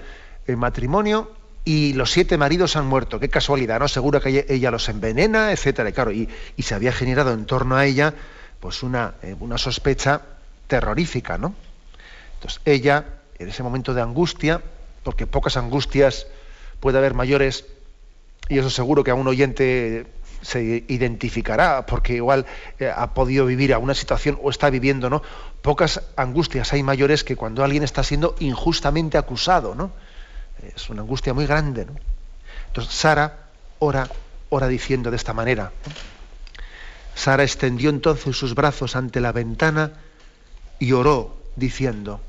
[0.57, 1.31] matrimonio
[1.65, 3.19] y los siete maridos han muerto.
[3.19, 3.87] Qué casualidad, ¿no?
[3.87, 5.89] Seguro que ella, los envenena, etcétera.
[5.89, 8.13] Y claro, y, se había generado en torno a ella
[8.59, 10.21] pues una, eh, una sospecha
[10.67, 11.55] terrorífica, ¿no?
[12.35, 13.05] Entonces ella,
[13.39, 14.61] en ese momento de angustia,
[15.03, 16.27] porque pocas angustias
[16.79, 17.65] puede haber mayores,
[18.47, 20.05] y eso seguro que a un oyente
[20.41, 22.45] se identificará, porque igual
[22.79, 25.23] eh, ha podido vivir a una situación o está viviendo, ¿no?
[25.63, 29.91] Pocas angustias hay mayores que cuando alguien está siendo injustamente acusado, ¿no?
[30.75, 31.87] Es una angustia muy grande.
[32.67, 33.47] Entonces Sara
[33.79, 34.07] ora,
[34.49, 35.71] ora diciendo de esta manera.
[37.13, 39.91] Sara extendió entonces sus brazos ante la ventana
[40.79, 42.19] y oró diciendo.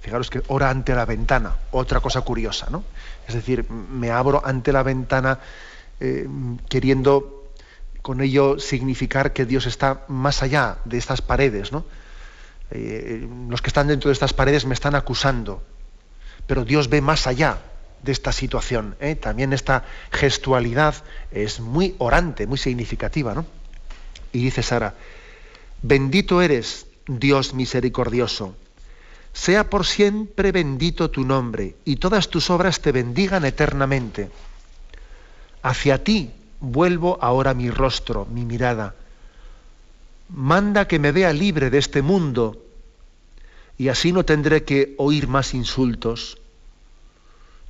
[0.00, 2.84] Fijaros que ora ante la ventana, otra cosa curiosa, ¿no?
[3.26, 5.38] Es decir, me abro ante la ventana
[6.00, 6.26] eh,
[6.68, 7.52] queriendo
[8.02, 11.84] con ello significar que Dios está más allá de estas paredes, ¿no?
[12.72, 15.62] Eh, los que están dentro de estas paredes me están acusando,
[16.46, 17.58] pero Dios ve más allá
[18.02, 18.96] de esta situación.
[19.00, 19.14] ¿eh?
[19.14, 20.94] También esta gestualidad
[21.30, 23.34] es muy orante, muy significativa.
[23.34, 23.46] ¿no?
[24.32, 24.94] Y dice Sara,
[25.82, 28.56] bendito eres, Dios misericordioso.
[29.32, 34.30] Sea por siempre bendito tu nombre y todas tus obras te bendigan eternamente.
[35.62, 36.30] Hacia ti
[36.60, 38.94] vuelvo ahora mi rostro, mi mirada.
[40.28, 42.61] Manda que me vea libre de este mundo
[43.82, 46.38] y así no tendré que oír más insultos.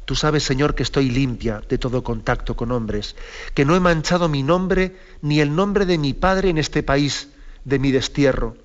[0.04, 3.16] Tú sabes, Señor, que estoy limpia de todo contacto con hombres,
[3.54, 7.30] que no he manchado mi nombre ni el nombre de mi padre en este país
[7.64, 8.58] de mi destierro.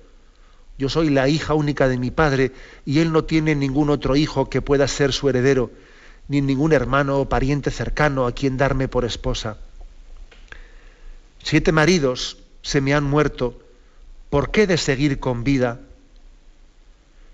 [0.76, 2.52] Yo soy la hija única de mi padre
[2.84, 5.70] y él no tiene ningún otro hijo que pueda ser su heredero,
[6.28, 9.56] ni ningún hermano o pariente cercano a quien darme por esposa.
[11.42, 13.58] Siete maridos se me han muerto.
[14.28, 15.80] ¿Por qué de seguir con vida?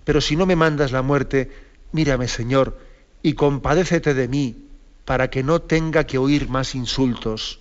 [0.04, 1.50] Pero si no me mandas la muerte,
[1.92, 2.78] mírame, Señor,
[3.22, 4.56] y compadécete de mí,
[5.04, 7.60] para que no tenga que oír más insultos.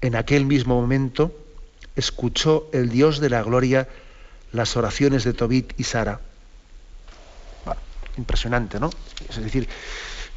[0.00, 1.36] En aquel mismo momento
[1.96, 3.88] escuchó el Dios de la gloria
[4.52, 6.20] las oraciones de Tobit y Sara.
[8.18, 8.90] impresionante, ¿no?
[9.28, 9.66] Es decir,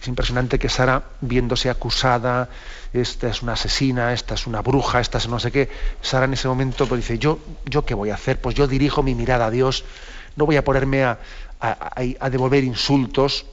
[0.06, 2.48] es impresionante que Sara, viéndose acusada,
[2.94, 5.68] esta es una asesina, esta es una bruja, esta es no sé qué,
[6.02, 8.40] Sara en ese momento pues dice, yo, ¿yo qué voy a hacer?
[8.40, 9.84] Pues yo dirijo mi mirada a Dios,
[10.36, 11.18] no voy a ponerme a,
[11.60, 13.48] a, devolver insultos,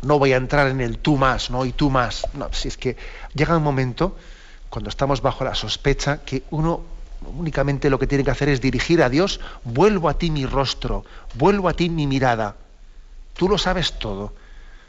[0.00, 1.66] no voy a entrar en el tú más, ¿no?
[1.66, 2.26] Y tú más.
[2.32, 2.96] No, si es que
[3.34, 4.16] llega un momento,
[4.70, 6.80] cuando estamos bajo la sospecha, que uno
[7.36, 11.04] únicamente lo que tiene que hacer es dirigir a Dios, vuelvo a ti mi rostro,
[11.34, 12.56] vuelvo a ti mi mirada.
[13.34, 14.32] Tú lo sabes todo.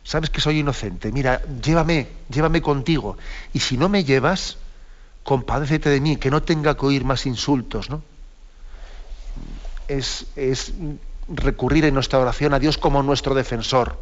[0.06, 1.12] Sabes que soy inocente.
[1.12, 3.18] Mira, llévame, llévame contigo.
[3.54, 4.58] Y si no me llevas,
[5.24, 8.04] compadécete de mí, que no tenga que oír más insultos, ¿no?
[9.88, 10.74] Es, es
[11.28, 14.00] recurrir en nuestra oración a Dios como nuestro defensor.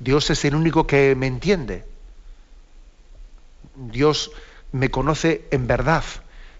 [0.00, 1.84] Dios es el único que me entiende.
[3.76, 4.32] Dios
[4.72, 6.02] me conoce en verdad.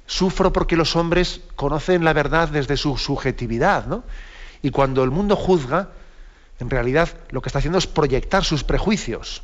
[0.07, 4.05] Sufro porque los hombres conocen la verdad desde su subjetividad, ¿no?
[4.63, 5.91] Y cuando el mundo juzga,
[6.59, 9.43] en realidad lo que está haciendo es proyectar sus prejuicios.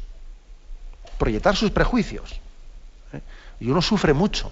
[1.18, 2.40] Proyectar sus prejuicios.
[3.12, 3.20] ¿eh?
[3.60, 4.50] Y uno sufre mucho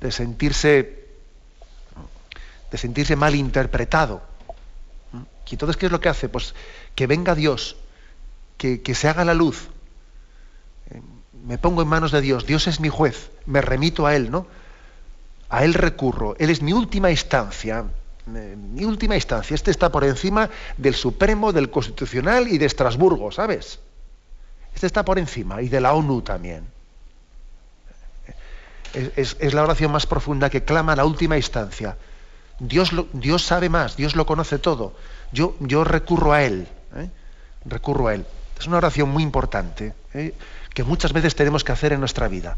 [0.00, 1.00] de sentirse
[2.70, 4.22] de sentirse mal interpretado.
[5.50, 6.28] ¿Y entonces qué es lo que hace?
[6.28, 6.54] Pues
[6.94, 7.76] que venga Dios,
[8.56, 9.68] que, se haga la luz.
[10.90, 11.00] Eh,
[11.44, 14.46] me pongo en manos de Dios, Dios es mi juez, me remito a Él, ¿no?
[15.48, 17.84] A Él recurro, Él es mi última instancia,
[18.30, 19.54] mi última instancia.
[19.54, 23.80] Este está por encima del Supremo, del Constitucional y de Estrasburgo, ¿sabes?
[24.74, 26.64] Este está por encima y de la ONU también.
[28.94, 31.96] Es, la oración más profunda que clama la última instancia.
[32.58, 34.94] Dios, Dios sabe más, Dios lo conoce todo.
[35.32, 36.66] Yo, yo recurro a Él,
[36.96, 37.08] ¿eh?
[37.64, 38.26] recurro a Él.
[38.58, 40.34] Es una oración muy importante ¿eh?
[40.74, 42.56] que muchas veces tenemos que hacer en nuestra vida.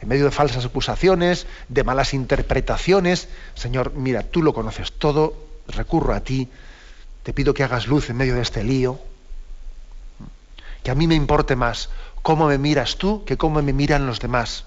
[0.00, 5.34] En medio de falsas acusaciones, de malas interpretaciones, Señor, mira, tú lo conoces todo,
[5.68, 6.48] recurro a ti,
[7.22, 9.00] te pido que hagas luz en medio de este lío,
[10.82, 11.88] que a mí me importe más
[12.22, 14.64] cómo me miras tú que cómo me miran los demás,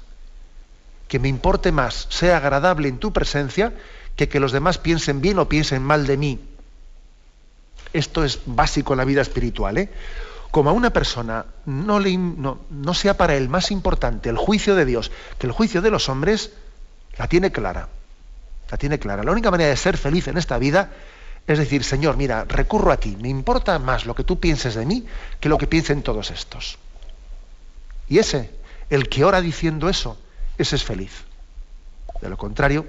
[1.08, 3.74] que me importe más, sea agradable en tu presencia,
[4.16, 6.40] que que los demás piensen bien o piensen mal de mí.
[7.94, 9.78] Esto es básico en la vida espiritual.
[9.78, 9.90] ¿eh?
[10.52, 15.48] Como a una persona no, sea para él más importante el juicio de Dios que
[15.48, 16.52] el juicio de los hombres,
[17.18, 17.90] la tiene clara.
[18.72, 19.24] La tiene clara.
[19.24, 20.92] La única manera de ser feliz en esta vida
[21.48, 24.86] es decir, Señor, mira, recurro a ti, me importa más lo que tú pienses de
[24.86, 25.06] mí
[25.40, 26.78] que lo que piensen todos estos.
[28.08, 28.52] Y ese,
[28.92, 30.20] el que ora diciendo eso,
[30.60, 31.24] ese es feliz.
[32.22, 32.86] De lo contrario,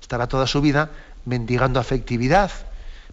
[0.00, 0.90] estará toda su vida
[1.24, 2.52] mendigando afectividad,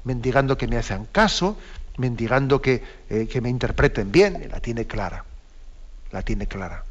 [0.04, 1.58] mendigando que me hacen caso,
[1.98, 4.50] mendigando que, eh, que me interpreten bien.
[4.52, 5.26] La tiene clara,
[6.12, 6.84] la tiene clara.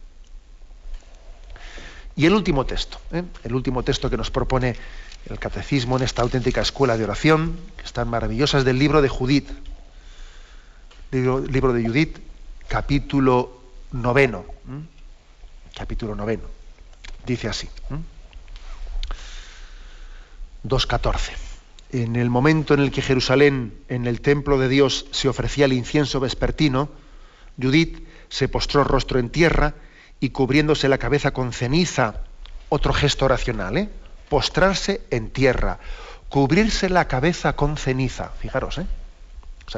[2.15, 3.23] Y el último texto, ¿eh?
[3.45, 4.77] el último texto que nos propone
[5.31, 9.49] el catecismo en esta auténtica escuela de oración, que están maravillosas del libro de Judith,
[11.11, 12.19] libro, libro de Judith,
[12.69, 13.61] capítulo
[13.93, 14.45] noveno,
[15.75, 16.45] capítulo noveno,
[17.25, 17.69] dice así.
[20.65, 21.52] 2.14.
[21.93, 25.75] En el momento en el que Jerusalén, en el templo de Dios, se ofrecía el
[25.75, 26.89] incienso vespertino,
[27.61, 29.75] Judith se postró rostro en tierra
[30.19, 32.23] y cubriéndose la cabeza con ceniza,
[32.71, 33.91] otro gesto oracional, ¿eh?
[34.31, 35.81] postrarse en tierra,
[36.31, 38.31] cubrirse la cabeza con ceniza.
[38.41, 38.87] Fijaros, ¿eh?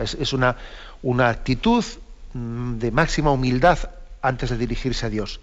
[0.00, 0.56] es, una,
[1.02, 1.84] una actitud
[2.32, 3.90] mm, de máxima humildad
[4.22, 5.40] antes de dirigirse a Dios.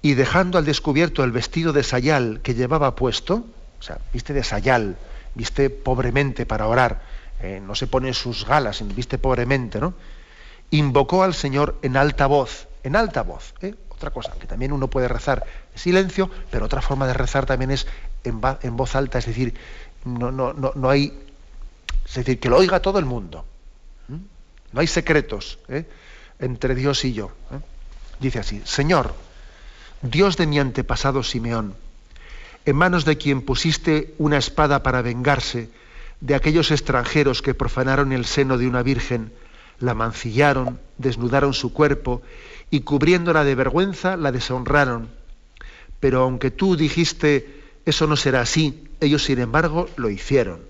[0.00, 3.44] Y dejando al descubierto el vestido de sayal que llevaba puesto,
[3.78, 4.96] o sea, viste de sayal,
[5.34, 7.02] viste pobremente para orar,
[7.40, 9.94] eh, no se pone sus galas, viste pobremente, ¿no?
[10.70, 13.54] Invocó al Señor en alta voz, en alta voz.
[13.60, 13.74] ¿eh?
[13.90, 17.70] Otra cosa, que también uno puede rezar en silencio, pero otra forma de rezar también
[17.70, 17.86] es
[18.24, 18.40] en,
[18.76, 19.54] voz alta, es decir,
[20.04, 21.12] no, no, no, no, hay,
[22.06, 23.44] es decir, que lo oiga todo el mundo.
[24.72, 25.86] No hay secretos ¿eh?
[26.40, 27.30] entre Dios y yo.
[28.18, 29.14] Dice así, Señor,
[30.02, 31.74] Dios de mi antepasado Simeón,
[32.66, 35.68] en manos de quien pusiste una espada para vengarse
[36.20, 39.32] de aquellos extranjeros que profanaron el seno de una virgen,
[39.80, 42.22] la mancillaron, desnudaron su cuerpo
[42.70, 45.10] y cubriéndola de vergüenza la deshonraron.
[46.00, 50.60] Pero aunque tú dijiste eso no será así, ellos sin embargo lo hicieron.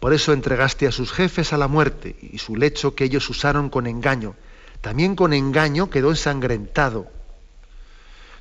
[0.00, 3.70] Por eso entregaste a sus jefes a la muerte y su lecho que ellos usaron
[3.70, 4.34] con engaño.
[4.80, 7.10] También con engaño quedó ensangrentado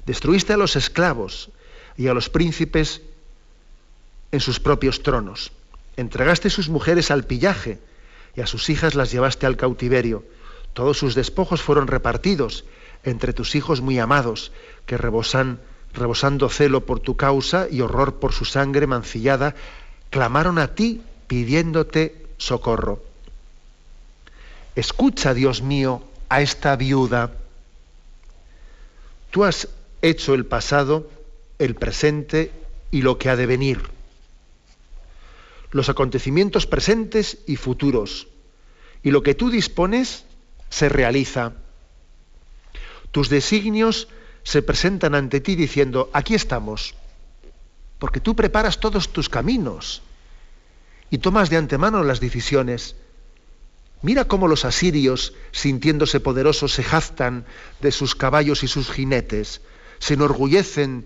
[0.06, 1.50] Destruiste a los esclavos
[1.98, 3.02] y a los príncipes
[4.32, 5.52] en sus propios tronos.
[5.96, 7.80] Entregaste sus mujeres al pillaje
[8.36, 10.24] y a sus hijas las llevaste al cautiverio.
[10.74, 12.66] Todos sus despojos fueron repartidos
[13.04, 14.52] entre tus hijos muy amados,
[14.86, 15.60] que rebosan,
[15.94, 19.56] rebosando celo por tu causa y horror por su sangre mancillada,
[20.10, 23.04] clamaron a ti pidiéndote socorro.
[24.76, 27.32] Escucha, Dios mío, a esta viuda.
[29.30, 29.68] Tú has
[30.04, 31.10] hecho el pasado,
[31.58, 32.52] el presente
[32.92, 33.82] y lo que ha de venir.
[35.72, 38.28] Los acontecimientos presentes y futuros.
[39.02, 40.26] Y lo que tú dispones
[40.70, 41.54] se realiza.
[43.12, 44.08] Tus designios
[44.44, 46.96] se presentan ante ti diciendo, aquí estamos,
[47.98, 50.02] porque tú preparas todos tus caminos
[51.10, 52.96] y tomas de antemano las decisiones.
[54.02, 57.46] Mira cómo los asirios, sintiéndose poderosos, se jactan
[57.82, 59.62] de sus caballos y sus jinetes,
[60.04, 61.06] se enorgullecen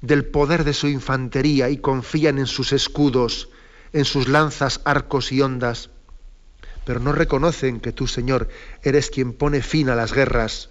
[0.00, 3.50] del poder de su infantería y confían en sus escudos,
[3.92, 5.90] en sus lanzas, arcos y ondas,
[6.86, 8.48] pero no reconocen que tú, Señor,
[8.82, 10.70] eres quien pone fin a las guerras.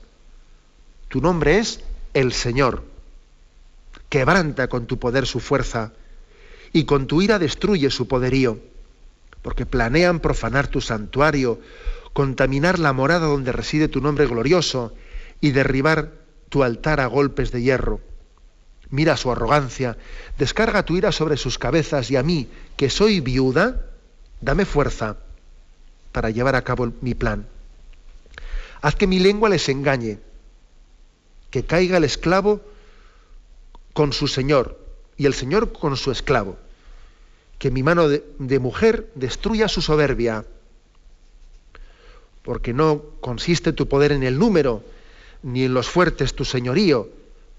[1.08, 1.82] Tu nombre es
[2.16, 2.84] el Señor.
[4.10, 5.94] Quebranta con tu poder su fuerza
[6.74, 8.60] y con tu ira destruye su poderío
[9.44, 11.62] porque planean profanar tu santuario,
[12.14, 14.96] contaminar la morada donde reside tu nombre glorioso
[15.42, 16.17] y derribar
[16.50, 18.02] tu altar a golpes de hierro.
[18.90, 19.98] Mira su arrogancia,
[20.38, 23.86] descarga tu ira sobre sus cabezas y a mí, que soy viuda,
[24.40, 25.18] dame fuerza
[26.12, 27.46] para llevar a cabo mi plan.
[28.82, 30.20] Haz que mi lengua les engañe,
[31.52, 32.62] que caiga el esclavo
[33.94, 34.80] con su señor
[35.18, 36.58] y el señor con su esclavo
[37.60, 40.46] que mi mano de, mujer destruya su soberbia,
[42.44, 44.84] porque no consiste tu poder en el número,
[45.44, 47.10] ni en los fuertes tu señorío,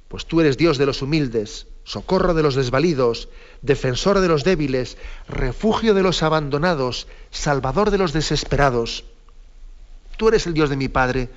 [0.09, 3.29] pues tú eres Dios de los humildes, socorro de los desvalidos,
[3.63, 4.97] defensor de los débiles,
[5.29, 9.05] refugio de los abandonados, salvador de los desesperados.
[10.17, 11.29] Tú eres el Dios de mi Padre,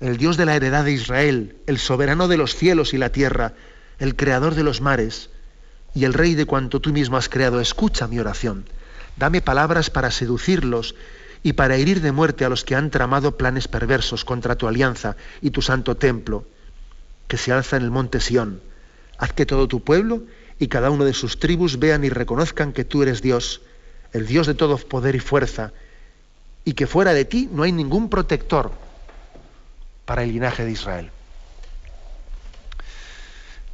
[0.00, 3.54] el Dios de la heredad de Israel, el soberano de los cielos y la tierra,
[3.98, 5.30] el creador de los mares
[5.94, 8.64] y el Rey de cuanto tú mismo has creado, escucha mi oración.
[9.16, 10.94] Dame palabras para seducirlos
[11.42, 15.16] y para herir de muerte a los que han tramado planes perversos contra tu alianza
[15.40, 16.44] y tu santo templo,
[17.28, 18.60] que se alza en el monte Sión.
[19.18, 20.22] Haz que todo tu pueblo
[20.58, 23.62] y cada uno de sus tribus vean y reconozcan que tú eres Dios,
[24.12, 25.72] el Dios de todo poder y fuerza,
[26.64, 28.70] y que fuera de ti no hay ningún protector
[30.04, 31.10] para el linaje de Israel.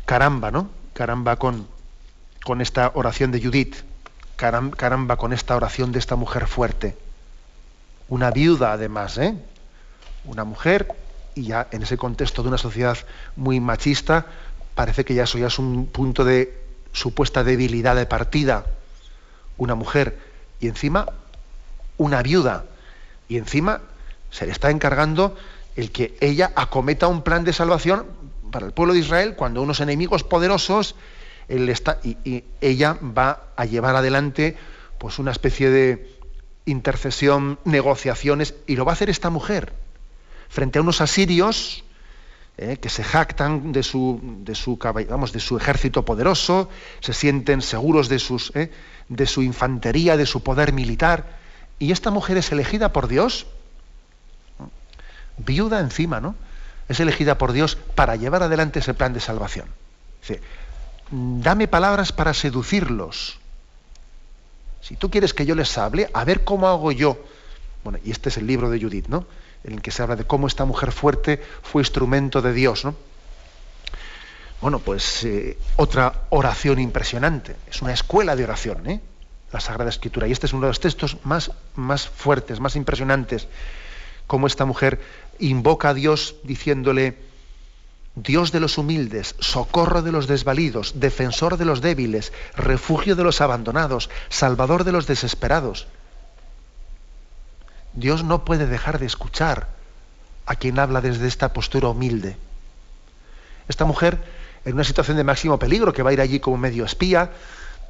[0.06, 0.70] Caramba, ¿no?
[0.94, 1.66] Caramba con,
[2.42, 3.76] con esta oración de Judith,
[4.36, 6.96] caramba, con esta oración de esta mujer fuerte.
[8.08, 9.34] Una viuda además, ¿eh?
[10.24, 10.88] Una mujer,
[11.34, 12.96] y ya en ese contexto de una sociedad
[13.36, 14.26] muy machista,
[14.74, 16.58] parece que ya eso ya es un punto de
[16.92, 18.66] supuesta debilidad de partida.
[19.56, 20.18] Una mujer,
[20.60, 21.06] y encima
[21.96, 22.64] una viuda,
[23.28, 23.80] y encima
[24.30, 25.36] se le está encargando
[25.76, 28.06] el que ella acometa un plan de salvación
[28.50, 30.94] para el pueblo de Israel cuando unos enemigos poderosos
[31.48, 34.56] está, y, ella va a llevar adelante
[34.98, 36.17] pues una especie de
[36.68, 39.72] intercesión, negociaciones, y lo va a hacer esta mujer,
[40.48, 41.84] frente a unos asirios
[42.56, 46.68] eh, que se jactan de su, de, su, vamos, de su ejército poderoso,
[47.00, 48.70] se sienten seguros de, sus, eh,
[49.08, 51.38] de su infantería, de su poder militar,
[51.78, 53.46] y esta mujer es elegida por Dios,
[55.36, 56.34] viuda encima, ¿no?
[56.88, 59.68] Es elegida por Dios para llevar adelante ese plan de salvación
[61.10, 63.38] dame palabras para seducirlos.
[64.80, 67.18] Si tú quieres que yo les hable, a ver cómo hago yo.
[67.84, 69.26] Bueno, y este es el libro de Judith, ¿no?
[69.64, 72.94] En el que se habla de cómo esta mujer fuerte fue instrumento de Dios, ¿no?
[74.60, 77.56] Bueno, pues eh, otra oración impresionante.
[77.70, 79.00] Es una escuela de oración, ¿eh?
[79.52, 80.26] La Sagrada Escritura.
[80.26, 83.46] Y este es uno de los textos más, más fuertes, más impresionantes.
[84.26, 85.00] Cómo esta mujer
[85.38, 87.16] invoca a Dios diciéndole,
[88.22, 93.40] Dios de los humildes, socorro de los desvalidos, defensor de los débiles, refugio de los
[93.40, 95.86] abandonados, salvador de los desesperados.
[97.94, 99.68] Dios no puede dejar de escuchar
[100.46, 102.36] a quien habla desde esta postura humilde.
[103.68, 104.18] Esta mujer,
[104.64, 107.30] en una situación de máximo peligro, que va a ir allí como medio espía,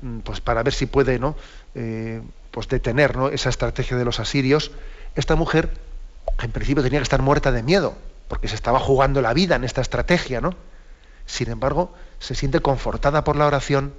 [0.03, 1.37] mm, pues para ver si puede ¿no?
[1.74, 2.20] Eh,
[2.51, 4.72] pues detener esa estrategia de los asirios,
[5.14, 5.70] esta mujer
[6.43, 7.97] en principio tenía que estar muerta de miedo,
[8.29, 10.55] porque se estaba jugando la vida en esta estrategia, ¿no?
[11.26, 13.95] Sin embargo, se siente confortada por la oración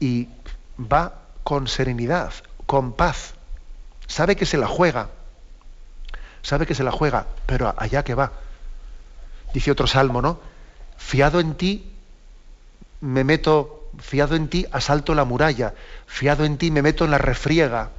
[0.00, 0.28] y
[0.78, 2.32] va con serenidad,
[2.66, 3.34] con paz.
[4.06, 5.10] Sabe que se la juega,
[6.42, 8.32] sabe que se la juega, pero allá que va.
[9.52, 10.40] Dice otro salmo, ¿no?
[10.96, 11.92] Fiado en ti
[13.00, 15.74] me meto, fiado en ti asalto la muralla,
[16.06, 17.90] fiado en ti me meto en la refriega.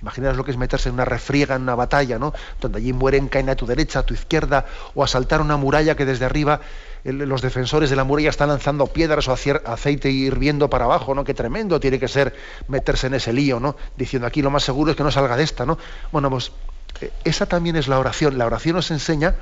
[0.00, 2.34] Imaginaos lo que es meterse en una refriega, en una batalla, ¿no?
[2.60, 6.04] Donde allí mueren, caen a tu derecha, a tu izquierda, o asaltar una muralla que
[6.04, 6.60] desde arriba
[7.04, 11.24] los defensores de la muralla están lanzando piedras o aceite hirviendo para abajo, ¿no?
[11.24, 12.34] Qué tremendo tiene que ser
[12.68, 13.76] meterse en ese lío, ¿no?
[13.96, 15.78] Diciendo aquí lo más seguro es que no salga de esta, ¿no?
[16.12, 16.52] Bueno, pues
[17.00, 18.38] eh, esa también es la oración.
[18.38, 19.34] La oración nos enseña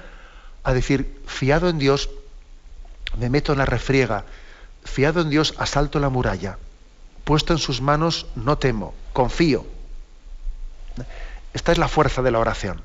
[0.63, 2.11] a decir, fiado en Dios,
[3.19, 4.25] me meto en la refriega,
[4.85, 6.59] fiado en Dios, asalto la muralla,
[7.25, 9.67] puesto en sus manos, no temo, confío.
[11.55, 12.81] Esta es la fuerza de la oración,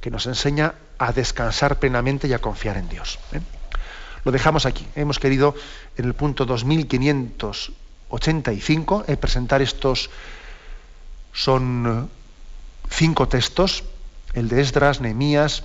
[0.00, 3.18] que nos enseña a descansar plenamente y a confiar en Dios.
[3.32, 3.40] ¿eh?
[4.24, 4.86] Lo dejamos aquí.
[4.94, 5.56] Hemos querido
[5.96, 10.10] en el punto 2585 eh, presentar estos,
[11.32, 12.08] son
[12.88, 13.82] cinco textos,
[14.34, 15.64] el de Esdras, Nehemías,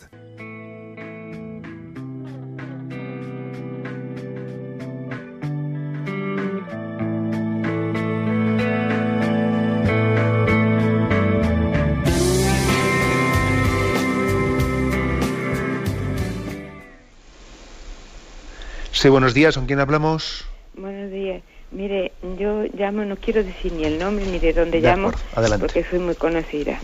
[19.07, 20.44] Sí, buenos días, ¿con quién hablamos?
[20.76, 21.40] Buenos días.
[21.70, 25.12] Mire, yo llamo, no quiero decir ni el nombre ni de dónde llamo,
[25.61, 26.80] porque soy muy conocida.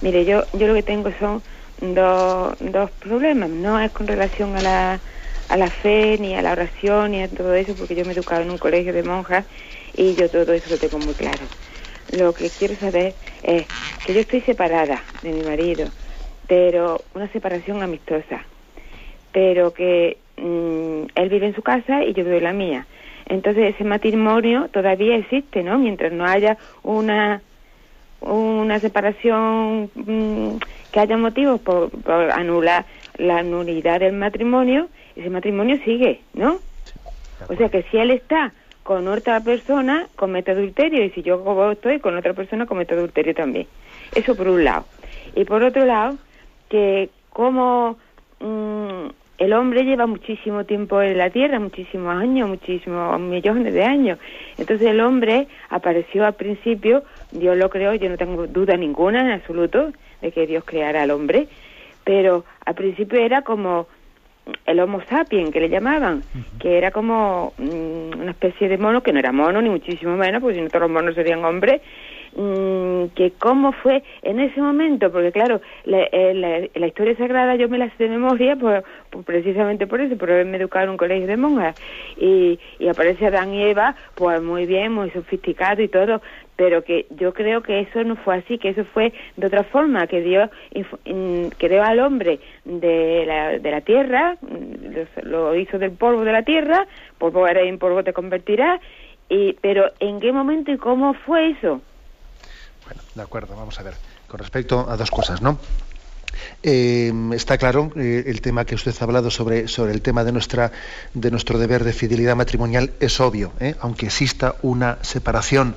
[0.00, 1.42] Mire, yo, yo lo que tengo son
[1.78, 3.50] dos, dos problemas.
[3.50, 5.00] No es con relación a la,
[5.48, 8.14] a la fe, ni a la oración, ni a todo eso, porque yo me he
[8.14, 9.44] educado en un colegio de monjas
[9.92, 11.50] y yo todo eso lo tengo muy claro.
[12.12, 13.66] Lo que quiero saber es
[14.04, 15.92] que yo estoy separada de mi marido,
[16.46, 18.46] pero una separación amistosa,
[19.32, 22.86] pero que Mm, él vive en su casa y yo vivo en la mía.
[23.26, 25.78] Entonces ese matrimonio todavía existe, ¿no?
[25.78, 27.40] Mientras no haya una
[28.20, 30.56] una separación mm,
[30.92, 31.90] que haya motivos por,
[32.32, 32.84] anular
[33.18, 36.58] la nulidad del matrimonio, ese matrimonio sigue, ¿no?
[37.48, 38.52] O sea que si él está
[38.84, 43.66] con otra persona, comete adulterio, y si yo estoy con otra persona, comete adulterio también.
[44.14, 44.86] Eso por un lado.
[45.34, 46.16] Y por otro lado,
[46.68, 47.96] que como
[48.40, 49.08] mm,
[49.38, 54.18] el hombre lleva muchísimo tiempo en la tierra, muchísimos años, muchísimos millones de años.
[54.58, 57.02] Entonces el hombre apareció al principio,
[57.32, 61.10] Dios lo creó, yo no tengo duda ninguna en absoluto de que Dios creara al
[61.10, 61.48] hombre,
[62.04, 63.88] pero al principio era como
[64.66, 66.22] el Homo sapiens, que le llamaban,
[66.58, 70.40] que era como mm, una especie de mono, que no era mono, ni muchísimo menos,
[70.40, 71.80] porque si no todos los monos serían hombres,
[72.34, 77.76] Mm, que cómo fue en ese momento, porque claro, eh, la, historia sagrada yo me
[77.76, 78.82] la sé de memoria, pues,
[79.26, 81.76] precisamente por eso, por haberme educado en un colegio de monjas,
[82.16, 86.22] y, y aparece Adán y Eva, pues muy bien, muy sofisticado y todo,
[86.56, 90.06] pero que yo creo que eso no fue así, que eso fue de otra forma,
[90.06, 90.48] que Dios
[91.58, 96.44] creó al hombre de la, de la tierra, mm, lo, hizo del polvo de la
[96.44, 96.86] tierra,
[97.18, 98.80] polvo eres en polvo te convertirás,
[99.28, 101.82] y, pero ¿en qué momento y cómo fue eso?
[103.14, 103.94] De acuerdo, vamos a ver.
[104.28, 105.58] Con respecto a dos cosas, ¿no?
[106.62, 110.32] Eh, está claro eh, el tema que usted ha hablado sobre, sobre el tema de,
[110.32, 110.72] nuestra,
[111.12, 113.74] de nuestro deber de fidelidad matrimonial es obvio, ¿eh?
[113.80, 115.74] aunque exista una separación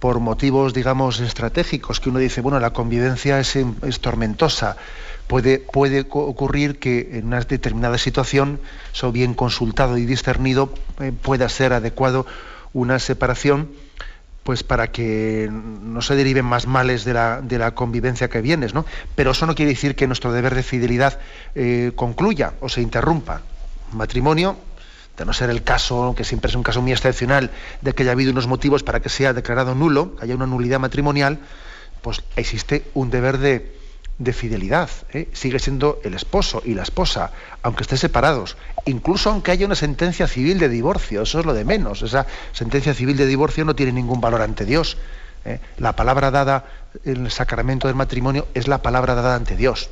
[0.00, 3.56] por motivos, digamos, estratégicos, que uno dice, bueno, la convivencia es,
[4.00, 4.76] tormentosa,
[5.26, 8.60] puede, puede ocurrir que en una determinada situación,
[8.94, 10.72] eso bien consultado y discernido,
[11.22, 12.26] pueda ser adecuado
[12.72, 13.70] una separación
[14.48, 18.72] pues para que no se deriven más males de la, de la convivencia que vienes,
[18.72, 18.86] ¿no?
[19.14, 21.18] Pero eso no quiere decir que nuestro deber de fidelidad
[21.54, 23.42] eh, concluya o se interrumpa.
[23.92, 24.56] matrimonio,
[25.18, 27.50] de no ser el caso, que siempre es un caso muy excepcional,
[27.82, 30.80] de que haya habido unos motivos para que sea declarado nulo, que haya una nulidad
[30.80, 31.40] matrimonial,
[32.00, 33.77] pues existe un deber de,
[34.18, 34.90] de fidelidad.
[35.12, 35.28] ¿eh?
[35.32, 37.30] Sigue siendo el esposo y la esposa,
[37.62, 38.56] aunque estén separados.
[38.84, 42.02] Incluso aunque haya una sentencia civil de divorcio, eso es lo de menos.
[42.02, 44.96] Esa sentencia civil de divorcio no tiene ningún valor ante Dios.
[45.44, 45.60] ¿eh?
[45.78, 46.66] La palabra dada
[47.04, 49.90] en el sacramento del matrimonio es la palabra dada ante Dios.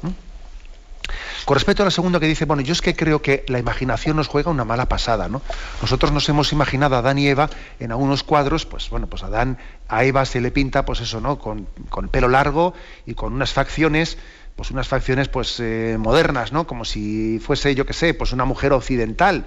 [1.45, 4.17] Con respecto a la segunda que dice, bueno, yo es que creo que la imaginación
[4.17, 5.43] nos juega una mala pasada, ¿no?
[5.81, 7.49] Nosotros nos hemos imaginado a Adán y Eva
[7.79, 11.39] en algunos cuadros, pues bueno, pues Adán, a Eva se le pinta, pues eso, ¿no?
[11.39, 12.75] Con, con pelo largo
[13.07, 14.19] y con unas facciones,
[14.57, 16.67] pues unas facciones pues eh, modernas, ¿no?
[16.67, 19.47] Como si fuese, yo qué sé, pues una mujer occidental,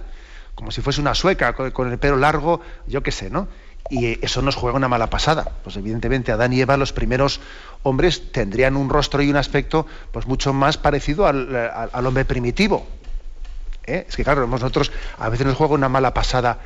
[0.56, 3.48] como si fuese una sueca con, con el pelo largo, yo qué sé, ¿no?
[3.90, 5.52] y eso nos juega una mala pasada.
[5.64, 7.42] Pues evidentemente Adán y Eva, los primeros
[7.84, 12.88] hombres, tendrían un rostro y un aspecto pues mucho más parecido al, hombre primitivo.
[13.86, 14.06] ¿eh?
[14.08, 16.60] Es que claro, nosotros a veces nos juega una mala pasada,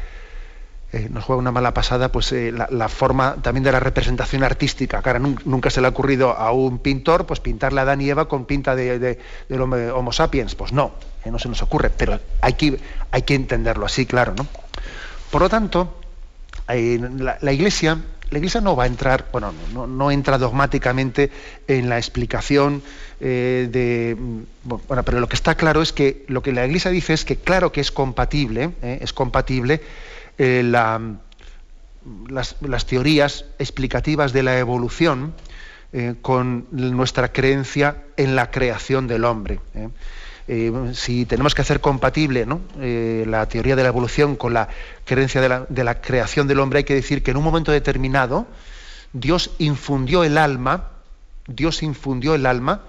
[0.91, 5.01] eh, nos juega una mala pasada pues eh, la, forma también de la representación artística.
[5.01, 8.27] Cara, nunca se le ha ocurrido a un pintor pues pintarle a Adán y Eva
[8.27, 10.55] con pinta de, del hombre Homo sapiens.
[10.55, 10.93] Pues no,
[11.25, 12.79] no se nos ocurre, pero hay que,
[13.11, 14.47] hay que entenderlo así, claro, ¿no?
[15.31, 15.99] Por lo tanto,
[16.67, 17.97] la, Iglesia,
[18.33, 21.29] la Iglesia no va a entrar, bueno, no, entra dogmáticamente
[21.67, 22.81] en la explicación
[23.21, 24.17] eh, de,
[24.63, 27.35] bueno, pero lo que está claro es que lo que la Iglesia dice es que
[27.37, 29.81] claro que es compatible, eh, es compatible
[30.39, 30.99] eh, las,
[32.61, 35.33] las, teorías explicativas de la evolución
[36.23, 39.59] con nuestra creencia en la creación del hombre.
[40.47, 42.45] Eh, si tenemos que hacer compatible
[42.79, 44.67] eh, la teoría de la evolución con la
[45.05, 48.45] creencia de la, creación del hombre, hay que decir que en un momento determinado
[49.13, 50.89] Dios infundió el alma,
[51.47, 52.81] Dios infundió el alma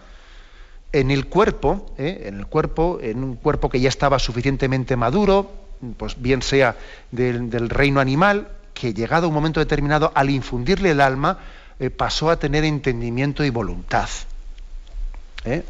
[0.92, 2.24] en el cuerpo, ¿eh?
[2.26, 5.52] en el cuerpo, en un cuerpo que ya estaba suficientemente maduro,
[5.96, 6.76] pues bien sea
[7.12, 11.38] del, reino animal, que llegado un momento determinado, al infundirle el alma,
[11.96, 14.08] pasó a tener entendimiento y voluntad.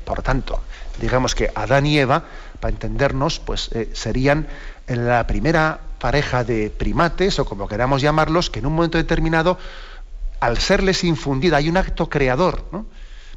[0.04, 0.60] Por tanto,
[1.00, 2.24] digamos que Adán y Eva,
[2.60, 4.46] para entendernos, pues eh, serían
[4.86, 9.58] la primera pareja de primates, o como queramos llamarlos, que en un momento determinado,
[10.40, 12.86] al serles infundida, hay un acto creador, ¿no?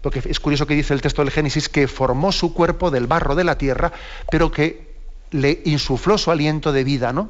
[0.02, 3.36] porque es curioso que dice el texto del Génesis que formó su cuerpo del barro
[3.36, 3.92] de la tierra,
[4.30, 4.96] pero que
[5.32, 7.30] le insufló su aliento de vida, ¿no?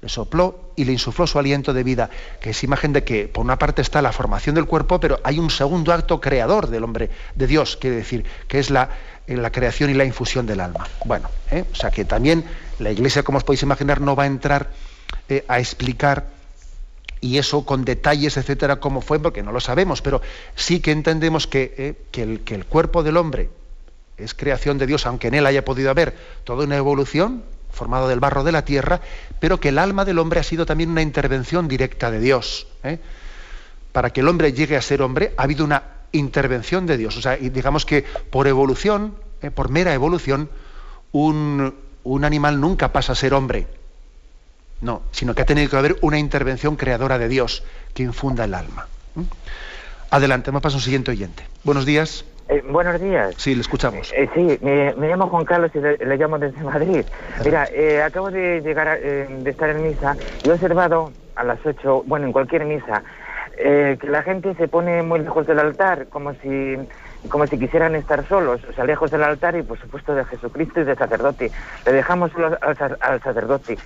[0.00, 3.44] Le sopló y le insufló su aliento de vida, que es imagen de que por
[3.44, 7.10] una parte está la formación del cuerpo, pero hay un segundo acto creador del hombre,
[7.34, 8.90] de Dios, quiere decir, que es la,
[9.26, 10.86] en la creación y la infusión del alma.
[11.04, 11.64] Bueno, ¿eh?
[11.70, 12.44] o sea que también
[12.78, 14.70] la Iglesia, como os podéis imaginar, no va a entrar
[15.28, 16.26] eh, a explicar
[17.20, 20.20] y eso con detalles, etcétera, cómo fue, porque no lo sabemos, pero
[20.54, 23.50] sí que entendemos que, eh, que, el, que, el, cuerpo del hombre
[24.16, 26.14] es creación de Dios, aunque en él haya podido haber
[26.44, 29.00] toda una evolución formado del barro de la tierra,
[29.40, 32.66] pero que el alma del hombre ha sido también una intervención directa de Dios.
[33.92, 37.16] Para que el hombre llegue a ser hombre, ha habido una intervención de Dios.
[37.16, 40.48] O sea, digamos que por evolución, eh, por mera evolución,
[41.12, 41.74] un,
[42.24, 43.66] animal nunca pasa a ser hombre.
[44.80, 47.64] No, sino que ha tenido que haber una intervención creadora de Dios
[47.94, 48.86] que infunda el alma.
[49.14, 49.22] ¿Mm?
[50.10, 51.44] Adelante, vamos a un siguiente oyente.
[51.64, 52.24] Buenos días.
[52.48, 53.34] Eh, buenos días.
[53.38, 54.12] Sí, le escuchamos.
[54.12, 57.04] Eh, sí, me, llamo Juan Carlos y le, llamo desde Madrid.
[57.44, 57.68] Mira,
[58.04, 62.32] acabo de llegar de estar en misa y he observado a las ocho, bueno, en
[62.32, 63.02] cualquier misa,
[63.56, 66.76] eh, que la gente se pone muy lejos del altar, como si,
[67.28, 70.80] como si quisieran estar solos, o sea, lejos del altar y por supuesto de Jesucristo
[70.80, 71.50] y del sacerdote.
[71.86, 72.30] Le dejamos
[72.60, 73.78] al, sacerdote.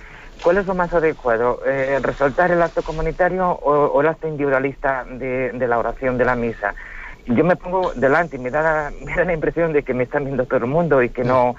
[0.43, 1.61] ¿Cuál es lo más adecuado?
[1.65, 6.73] Eh, ¿Resaltar el acto comunitario o, el acto individualista de, la oración de la misa?
[7.27, 10.25] Yo me pongo delante y me da, me da la impresión de que me están
[10.25, 11.55] viendo todo el mundo y que no...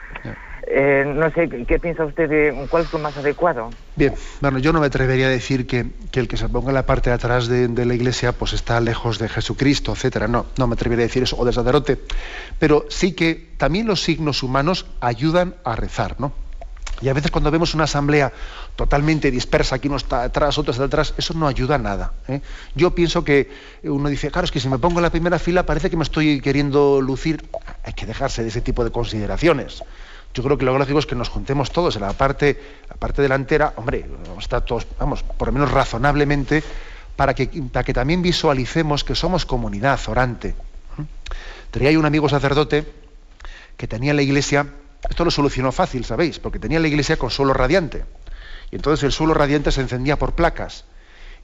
[0.65, 3.71] Eh, no sé, ¿qué piensa usted de cuál es lo más adecuado?
[3.97, 6.87] Bien, bueno, yo no me atrevería a decir que, el que se ponga en la
[6.87, 10.29] parte de atrás de, la iglesia pues está lejos de Jesucristo, etcétera.
[10.29, 11.99] No, no me atrevería a decir eso, o de sacerdote.
[12.59, 16.33] Pero sí que también los signos humanos ayudan a rezar, ¿no?
[17.01, 18.33] Y a veces cuando vemos una asamblea
[18.77, 22.13] totalmente dispersa, aquí uno está atrás, otro está atrás, eso no ayuda a nada.
[22.29, 22.41] ¿eh?
[22.77, 23.51] Yo pienso que
[23.83, 26.05] uno dice, claro, es que si me pongo en la primera fila parece que me
[26.05, 27.45] estoy queriendo lucir.
[27.83, 29.83] Hay que dejarse de ese tipo de consideraciones
[30.35, 33.21] yo creo que lo lógico es que nos juntemos todos en la parte, la parte
[33.23, 36.63] delantera, hombre, vamos a estar todos, vamos, por lo menos razonablemente
[37.17, 40.55] para que, para que también visualicemos que somos comunidad orante.
[41.71, 42.91] Tenía un amigo sacerdote
[43.77, 44.67] que tenía la iglesia,
[45.09, 46.39] esto lo solucionó fácil, ¿sabéis?
[46.39, 48.05] Porque tenía la iglesia con suelo radiante.
[48.71, 50.85] Y entonces el suelo radiante se encendía por placas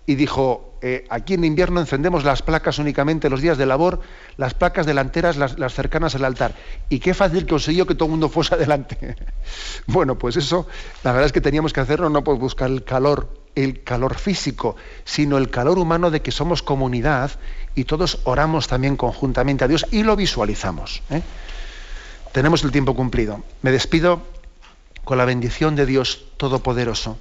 [0.06, 4.00] y dijo, eh, aquí en invierno encendemos las placas únicamente los días de labor,
[4.36, 6.54] las placas delanteras, las, cercanas al altar.
[6.88, 9.16] Y qué fácil consiguió que todo el mundo fuese adelante.
[9.86, 10.66] bueno, pues eso,
[11.02, 14.76] la verdad es que teníamos que hacerlo no por buscar el calor, el calor físico,
[15.04, 17.32] sino el calor humano de que somos comunidad
[17.74, 21.02] y todos oramos también conjuntamente a Dios y lo visualizamos.
[21.10, 21.22] ¿eh?
[22.32, 23.42] Tenemos el tiempo cumplido.
[23.62, 24.22] Me despido
[25.04, 27.18] con la bendición de Dios Todopoderoso,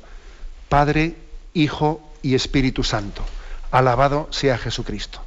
[0.69, 1.15] Padre,
[1.53, 3.23] Hijo y Espíritu Santo.
[3.71, 5.26] Alabado sea Jesucristo.